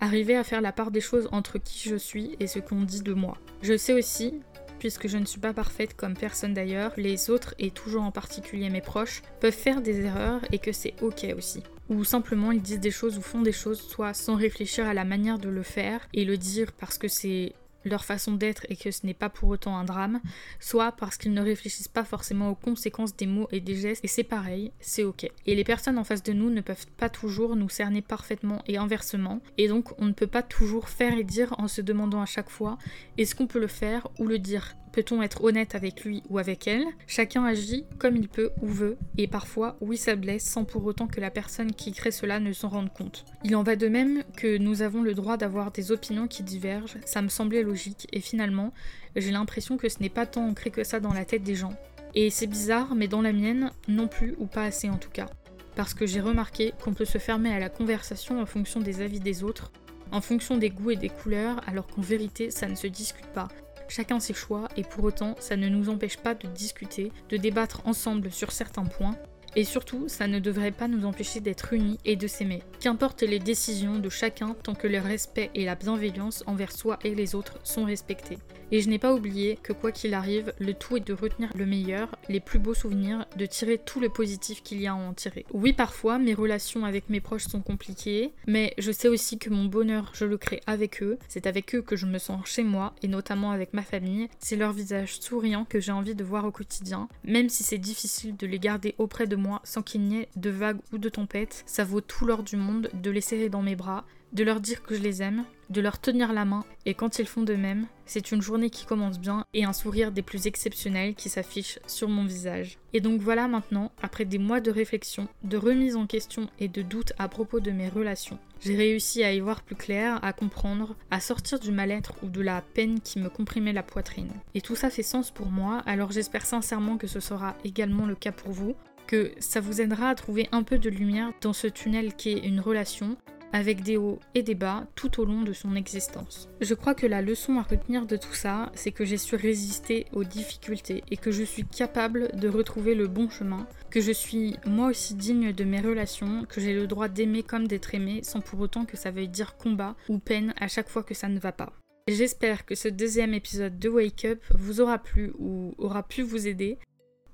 Arriver 0.00 0.36
à 0.36 0.44
faire 0.44 0.60
la 0.60 0.72
part 0.72 0.90
des 0.90 1.00
choses 1.00 1.28
entre 1.30 1.58
qui 1.58 1.88
je 1.88 1.96
suis 1.96 2.36
et 2.40 2.48
ce 2.48 2.58
qu'on 2.58 2.82
dit 2.82 3.02
de 3.02 3.12
moi. 3.12 3.38
Je 3.60 3.76
sais 3.76 3.92
aussi, 3.92 4.40
puisque 4.82 5.06
je 5.06 5.16
ne 5.16 5.24
suis 5.24 5.38
pas 5.38 5.52
parfaite 5.52 5.94
comme 5.94 6.16
personne 6.16 6.54
d'ailleurs, 6.54 6.90
les 6.96 7.30
autres, 7.30 7.54
et 7.60 7.70
toujours 7.70 8.02
en 8.02 8.10
particulier 8.10 8.68
mes 8.68 8.80
proches, 8.80 9.22
peuvent 9.38 9.52
faire 9.52 9.80
des 9.80 10.00
erreurs 10.00 10.40
et 10.50 10.58
que 10.58 10.72
c'est 10.72 10.94
ok 11.00 11.24
aussi. 11.38 11.62
Ou 11.88 12.02
simplement 12.02 12.50
ils 12.50 12.60
disent 12.60 12.80
des 12.80 12.90
choses 12.90 13.16
ou 13.16 13.22
font 13.22 13.42
des 13.42 13.52
choses, 13.52 13.80
soit 13.80 14.12
sans 14.12 14.34
réfléchir 14.34 14.84
à 14.88 14.92
la 14.92 15.04
manière 15.04 15.38
de 15.38 15.48
le 15.48 15.62
faire 15.62 16.00
et 16.14 16.24
le 16.24 16.36
dire 16.36 16.72
parce 16.72 16.98
que 16.98 17.06
c'est 17.06 17.52
leur 17.84 18.04
façon 18.04 18.32
d'être 18.32 18.66
et 18.68 18.76
que 18.76 18.90
ce 18.90 19.06
n'est 19.06 19.14
pas 19.14 19.28
pour 19.28 19.48
autant 19.48 19.76
un 19.76 19.84
drame, 19.84 20.20
soit 20.60 20.92
parce 20.92 21.16
qu'ils 21.16 21.34
ne 21.34 21.42
réfléchissent 21.42 21.88
pas 21.88 22.04
forcément 22.04 22.50
aux 22.50 22.54
conséquences 22.54 23.16
des 23.16 23.26
mots 23.26 23.48
et 23.52 23.60
des 23.60 23.76
gestes, 23.76 24.04
et 24.04 24.08
c'est 24.08 24.24
pareil, 24.24 24.72
c'est 24.80 25.04
ok. 25.04 25.30
Et 25.46 25.54
les 25.54 25.64
personnes 25.64 25.98
en 25.98 26.04
face 26.04 26.22
de 26.22 26.32
nous 26.32 26.50
ne 26.50 26.60
peuvent 26.60 26.86
pas 26.96 27.08
toujours 27.08 27.56
nous 27.56 27.68
cerner 27.68 28.02
parfaitement 28.02 28.62
et 28.66 28.76
inversement, 28.76 29.40
et 29.58 29.68
donc 29.68 29.92
on 29.98 30.06
ne 30.06 30.12
peut 30.12 30.26
pas 30.26 30.42
toujours 30.42 30.88
faire 30.88 31.16
et 31.16 31.24
dire 31.24 31.54
en 31.58 31.68
se 31.68 31.80
demandant 31.80 32.22
à 32.22 32.26
chaque 32.26 32.50
fois 32.50 32.78
est-ce 33.18 33.34
qu'on 33.34 33.46
peut 33.46 33.60
le 33.60 33.66
faire 33.66 34.08
ou 34.18 34.26
le 34.26 34.38
dire? 34.38 34.76
Peut-on 34.92 35.22
être 35.22 35.42
honnête 35.42 35.74
avec 35.74 36.04
lui 36.04 36.22
ou 36.28 36.38
avec 36.38 36.68
elle? 36.68 36.84
Chacun 37.06 37.44
agit 37.44 37.86
comme 37.98 38.14
il 38.14 38.28
peut 38.28 38.50
ou 38.60 38.66
veut, 38.66 38.98
et 39.16 39.26
parfois, 39.26 39.76
oui, 39.80 39.96
ça 39.96 40.16
blesse 40.16 40.44
sans 40.44 40.64
pour 40.64 40.84
autant 40.84 41.06
que 41.06 41.20
la 41.20 41.30
personne 41.30 41.72
qui 41.72 41.92
crée 41.92 42.10
cela 42.10 42.40
ne 42.40 42.52
s'en 42.52 42.68
rende 42.68 42.92
compte. 42.92 43.24
Il 43.42 43.56
en 43.56 43.62
va 43.62 43.74
de 43.74 43.88
même 43.88 44.22
que 44.36 44.58
nous 44.58 44.82
avons 44.82 45.02
le 45.02 45.14
droit 45.14 45.38
d'avoir 45.38 45.70
des 45.70 45.92
opinions 45.92 46.28
qui 46.28 46.42
divergent, 46.42 46.98
ça 47.06 47.22
me 47.22 47.28
semblait 47.28 47.62
logique, 47.62 48.06
et 48.12 48.20
finalement, 48.20 48.74
j'ai 49.16 49.30
l'impression 49.30 49.78
que 49.78 49.88
ce 49.88 50.00
n'est 50.00 50.10
pas 50.10 50.26
tant 50.26 50.46
ancré 50.46 50.70
que 50.70 50.84
ça 50.84 51.00
dans 51.00 51.14
la 51.14 51.24
tête 51.24 51.42
des 51.42 51.54
gens. 51.54 51.74
Et 52.14 52.28
c'est 52.28 52.46
bizarre, 52.46 52.94
mais 52.94 53.08
dans 53.08 53.22
la 53.22 53.32
mienne, 53.32 53.70
non 53.88 54.08
plus, 54.08 54.34
ou 54.38 54.44
pas 54.44 54.64
assez 54.64 54.90
en 54.90 54.98
tout 54.98 55.10
cas. 55.10 55.30
Parce 55.74 55.94
que 55.94 56.06
j'ai 56.06 56.20
remarqué 56.20 56.74
qu'on 56.84 56.92
peut 56.92 57.06
se 57.06 57.16
fermer 57.16 57.50
à 57.50 57.58
la 57.58 57.70
conversation 57.70 58.42
en 58.42 58.46
fonction 58.46 58.80
des 58.80 59.00
avis 59.00 59.20
des 59.20 59.42
autres, 59.42 59.72
en 60.10 60.20
fonction 60.20 60.58
des 60.58 60.68
goûts 60.68 60.90
et 60.90 60.96
des 60.96 61.08
couleurs, 61.08 61.66
alors 61.66 61.86
qu'en 61.86 62.02
vérité, 62.02 62.50
ça 62.50 62.68
ne 62.68 62.74
se 62.74 62.86
discute 62.86 63.28
pas 63.28 63.48
chacun 63.92 64.20
ses 64.20 64.32
choix 64.32 64.68
et 64.76 64.84
pour 64.84 65.04
autant 65.04 65.36
ça 65.38 65.56
ne 65.56 65.68
nous 65.68 65.90
empêche 65.90 66.16
pas 66.16 66.34
de 66.34 66.48
discuter, 66.48 67.12
de 67.28 67.36
débattre 67.36 67.82
ensemble 67.86 68.30
sur 68.30 68.50
certains 68.50 68.86
points 68.86 69.16
et 69.56 69.64
surtout, 69.64 70.08
ça 70.08 70.26
ne 70.26 70.38
devrait 70.38 70.70
pas 70.70 70.88
nous 70.88 71.04
empêcher 71.04 71.40
d'être 71.40 71.72
unis 71.72 71.98
et 72.04 72.16
de 72.16 72.26
s'aimer. 72.26 72.62
Qu'importe 72.80 73.22
les 73.22 73.38
décisions 73.38 73.98
de 73.98 74.08
chacun 74.08 74.54
tant 74.62 74.74
que 74.74 74.86
le 74.86 74.98
respect 74.98 75.50
et 75.54 75.64
la 75.64 75.74
bienveillance 75.74 76.42
envers 76.46 76.72
soi 76.72 76.98
et 77.04 77.14
les 77.14 77.34
autres 77.34 77.58
sont 77.62 77.84
respectés. 77.84 78.38
Et 78.72 78.80
je 78.80 78.88
n'ai 78.88 78.98
pas 78.98 79.12
oublié 79.12 79.58
que 79.62 79.74
quoi 79.74 79.92
qu'il 79.92 80.14
arrive, 80.14 80.54
le 80.58 80.72
tout 80.72 80.96
est 80.96 81.06
de 81.06 81.12
retenir 81.12 81.50
le 81.54 81.66
meilleur, 81.66 82.16
les 82.30 82.40
plus 82.40 82.58
beaux 82.58 82.72
souvenirs, 82.72 83.26
de 83.36 83.44
tirer 83.44 83.76
tout 83.76 84.00
le 84.00 84.08
positif 84.08 84.62
qu'il 84.62 84.80
y 84.80 84.86
a 84.86 84.92
à 84.92 84.96
en 84.96 85.12
tirer. 85.12 85.44
Oui, 85.52 85.74
parfois, 85.74 86.18
mes 86.18 86.32
relations 86.32 86.86
avec 86.86 87.10
mes 87.10 87.20
proches 87.20 87.48
sont 87.48 87.60
compliquées, 87.60 88.32
mais 88.46 88.72
je 88.78 88.90
sais 88.90 89.08
aussi 89.08 89.38
que 89.38 89.50
mon 89.50 89.66
bonheur, 89.66 90.10
je 90.14 90.24
le 90.24 90.38
crée 90.38 90.62
avec 90.66 91.02
eux. 91.02 91.18
C'est 91.28 91.46
avec 91.46 91.74
eux 91.74 91.82
que 91.82 91.96
je 91.96 92.06
me 92.06 92.16
sens 92.16 92.46
chez 92.46 92.62
moi, 92.62 92.94
et 93.02 93.08
notamment 93.08 93.50
avec 93.50 93.74
ma 93.74 93.82
famille. 93.82 94.28
C'est 94.38 94.56
leur 94.56 94.72
visage 94.72 95.20
souriant 95.20 95.66
que 95.66 95.78
j'ai 95.78 95.92
envie 95.92 96.14
de 96.14 96.24
voir 96.24 96.46
au 96.46 96.50
quotidien, 96.50 97.10
même 97.24 97.50
si 97.50 97.64
c'est 97.64 97.76
difficile 97.76 98.38
de 98.38 98.46
les 98.46 98.58
garder 98.58 98.94
auprès 98.96 99.26
de 99.26 99.36
sans 99.64 99.82
qu'il 99.82 100.02
n'y 100.02 100.18
ait 100.18 100.28
de 100.36 100.50
vagues 100.50 100.80
ou 100.92 100.98
de 100.98 101.08
tempêtes. 101.08 101.62
Ça 101.66 101.84
vaut 101.84 102.00
tout 102.00 102.26
l'or 102.26 102.42
du 102.42 102.56
monde 102.56 102.90
de 102.94 103.10
les 103.10 103.20
serrer 103.20 103.48
dans 103.48 103.62
mes 103.62 103.76
bras, 103.76 104.04
de 104.32 104.44
leur 104.44 104.60
dire 104.60 104.82
que 104.82 104.94
je 104.94 105.02
les 105.02 105.22
aime, 105.22 105.44
de 105.68 105.80
leur 105.80 106.00
tenir 106.00 106.32
la 106.32 106.44
main, 106.44 106.64
et 106.86 106.94
quand 106.94 107.18
ils 107.18 107.26
font 107.26 107.42
de 107.42 107.54
même, 107.54 107.86
c'est 108.06 108.32
une 108.32 108.42
journée 108.42 108.70
qui 108.70 108.86
commence 108.86 109.18
bien 109.18 109.44
et 109.54 109.64
un 109.64 109.72
sourire 109.72 110.12
des 110.12 110.22
plus 110.22 110.46
exceptionnels 110.46 111.14
qui 111.14 111.28
s'affiche 111.28 111.78
sur 111.86 112.08
mon 112.08 112.24
visage. 112.24 112.78
Et 112.92 113.00
donc 113.00 113.20
voilà 113.20 113.48
maintenant, 113.48 113.92
après 114.02 114.24
des 114.24 114.38
mois 114.38 114.60
de 114.60 114.70
réflexion, 114.70 115.28
de 115.44 115.56
remise 115.56 115.96
en 115.96 116.06
question 116.06 116.48
et 116.58 116.68
de 116.68 116.82
doute 116.82 117.12
à 117.18 117.28
propos 117.28 117.60
de 117.60 117.70
mes 117.70 117.88
relations, 117.88 118.38
j'ai 118.60 118.76
réussi 118.76 119.24
à 119.24 119.32
y 119.32 119.40
voir 119.40 119.62
plus 119.62 119.76
clair, 119.76 120.18
à 120.22 120.32
comprendre, 120.32 120.94
à 121.10 121.20
sortir 121.20 121.58
du 121.58 121.72
mal-être 121.72 122.14
ou 122.22 122.28
de 122.28 122.40
la 122.40 122.60
peine 122.60 123.00
qui 123.00 123.18
me 123.18 123.28
comprimait 123.28 123.72
la 123.72 123.82
poitrine. 123.82 124.32
Et 124.54 124.60
tout 124.60 124.76
ça 124.76 124.90
fait 124.90 125.02
sens 125.02 125.30
pour 125.30 125.50
moi, 125.50 125.82
alors 125.86 126.12
j'espère 126.12 126.46
sincèrement 126.46 126.96
que 126.96 127.06
ce 127.06 127.20
sera 127.20 127.56
également 127.64 128.06
le 128.06 128.14
cas 128.14 128.32
pour 128.32 128.52
vous, 128.52 128.76
que 129.06 129.32
ça 129.38 129.60
vous 129.60 129.80
aidera 129.80 130.08
à 130.08 130.14
trouver 130.14 130.48
un 130.52 130.62
peu 130.62 130.78
de 130.78 130.90
lumière 130.90 131.32
dans 131.40 131.52
ce 131.52 131.66
tunnel 131.66 132.14
qui 132.14 132.30
est 132.30 132.46
une 132.46 132.60
relation, 132.60 133.16
avec 133.52 133.82
des 133.82 133.96
hauts 133.96 134.18
et 134.34 134.42
des 134.42 134.54
bas 134.54 134.86
tout 134.94 135.20
au 135.20 135.24
long 135.24 135.42
de 135.42 135.52
son 135.52 135.76
existence. 135.76 136.48
Je 136.60 136.74
crois 136.74 136.94
que 136.94 137.06
la 137.06 137.22
leçon 137.22 137.58
à 137.58 137.62
retenir 137.62 138.06
de 138.06 138.16
tout 138.16 138.32
ça, 138.34 138.72
c'est 138.74 138.92
que 138.92 139.04
j'ai 139.04 139.18
su 139.18 139.36
résister 139.36 140.06
aux 140.12 140.24
difficultés 140.24 141.04
et 141.10 141.16
que 141.16 141.30
je 141.30 141.42
suis 141.42 141.64
capable 141.64 142.30
de 142.34 142.48
retrouver 142.48 142.94
le 142.94 143.08
bon 143.08 143.28
chemin, 143.28 143.66
que 143.90 144.00
je 144.00 144.12
suis 144.12 144.56
moi 144.66 144.88
aussi 144.88 145.14
digne 145.14 145.52
de 145.52 145.64
mes 145.64 145.80
relations, 145.80 146.44
que 146.48 146.60
j'ai 146.60 146.74
le 146.74 146.86
droit 146.86 147.08
d'aimer 147.08 147.42
comme 147.42 147.68
d'être 147.68 147.94
aimé 147.94 148.20
sans 148.22 148.40
pour 148.40 148.60
autant 148.60 148.86
que 148.86 148.96
ça 148.96 149.10
veuille 149.10 149.28
dire 149.28 149.56
combat 149.56 149.94
ou 150.08 150.18
peine 150.18 150.54
à 150.58 150.68
chaque 150.68 150.88
fois 150.88 151.02
que 151.02 151.14
ça 151.14 151.28
ne 151.28 151.38
va 151.38 151.52
pas. 151.52 151.72
J'espère 152.08 152.66
que 152.66 152.74
ce 152.74 152.88
deuxième 152.88 153.32
épisode 153.32 153.78
de 153.78 153.88
Wake 153.88 154.24
Up 154.24 154.42
vous 154.58 154.80
aura 154.80 154.98
plu 154.98 155.32
ou 155.38 155.74
aura 155.78 156.02
pu 156.02 156.22
vous 156.22 156.48
aider. 156.48 156.78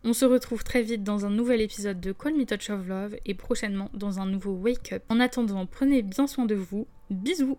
On 0.04 0.12
se 0.12 0.24
retrouve 0.24 0.62
très 0.62 0.82
vite 0.82 1.02
dans 1.02 1.26
un 1.26 1.30
nouvel 1.30 1.60
épisode 1.60 2.00
de 2.00 2.12
Call 2.12 2.34
Me 2.34 2.44
Touch 2.44 2.70
of 2.70 2.86
Love 2.86 3.16
et 3.26 3.34
prochainement 3.34 3.90
dans 3.94 4.20
un 4.20 4.26
nouveau 4.26 4.52
Wake 4.52 4.92
Up. 4.92 5.02
En 5.08 5.18
attendant, 5.18 5.66
prenez 5.66 6.02
bien 6.02 6.26
soin 6.26 6.46
de 6.46 6.54
vous. 6.54 6.86
Bisous 7.10 7.58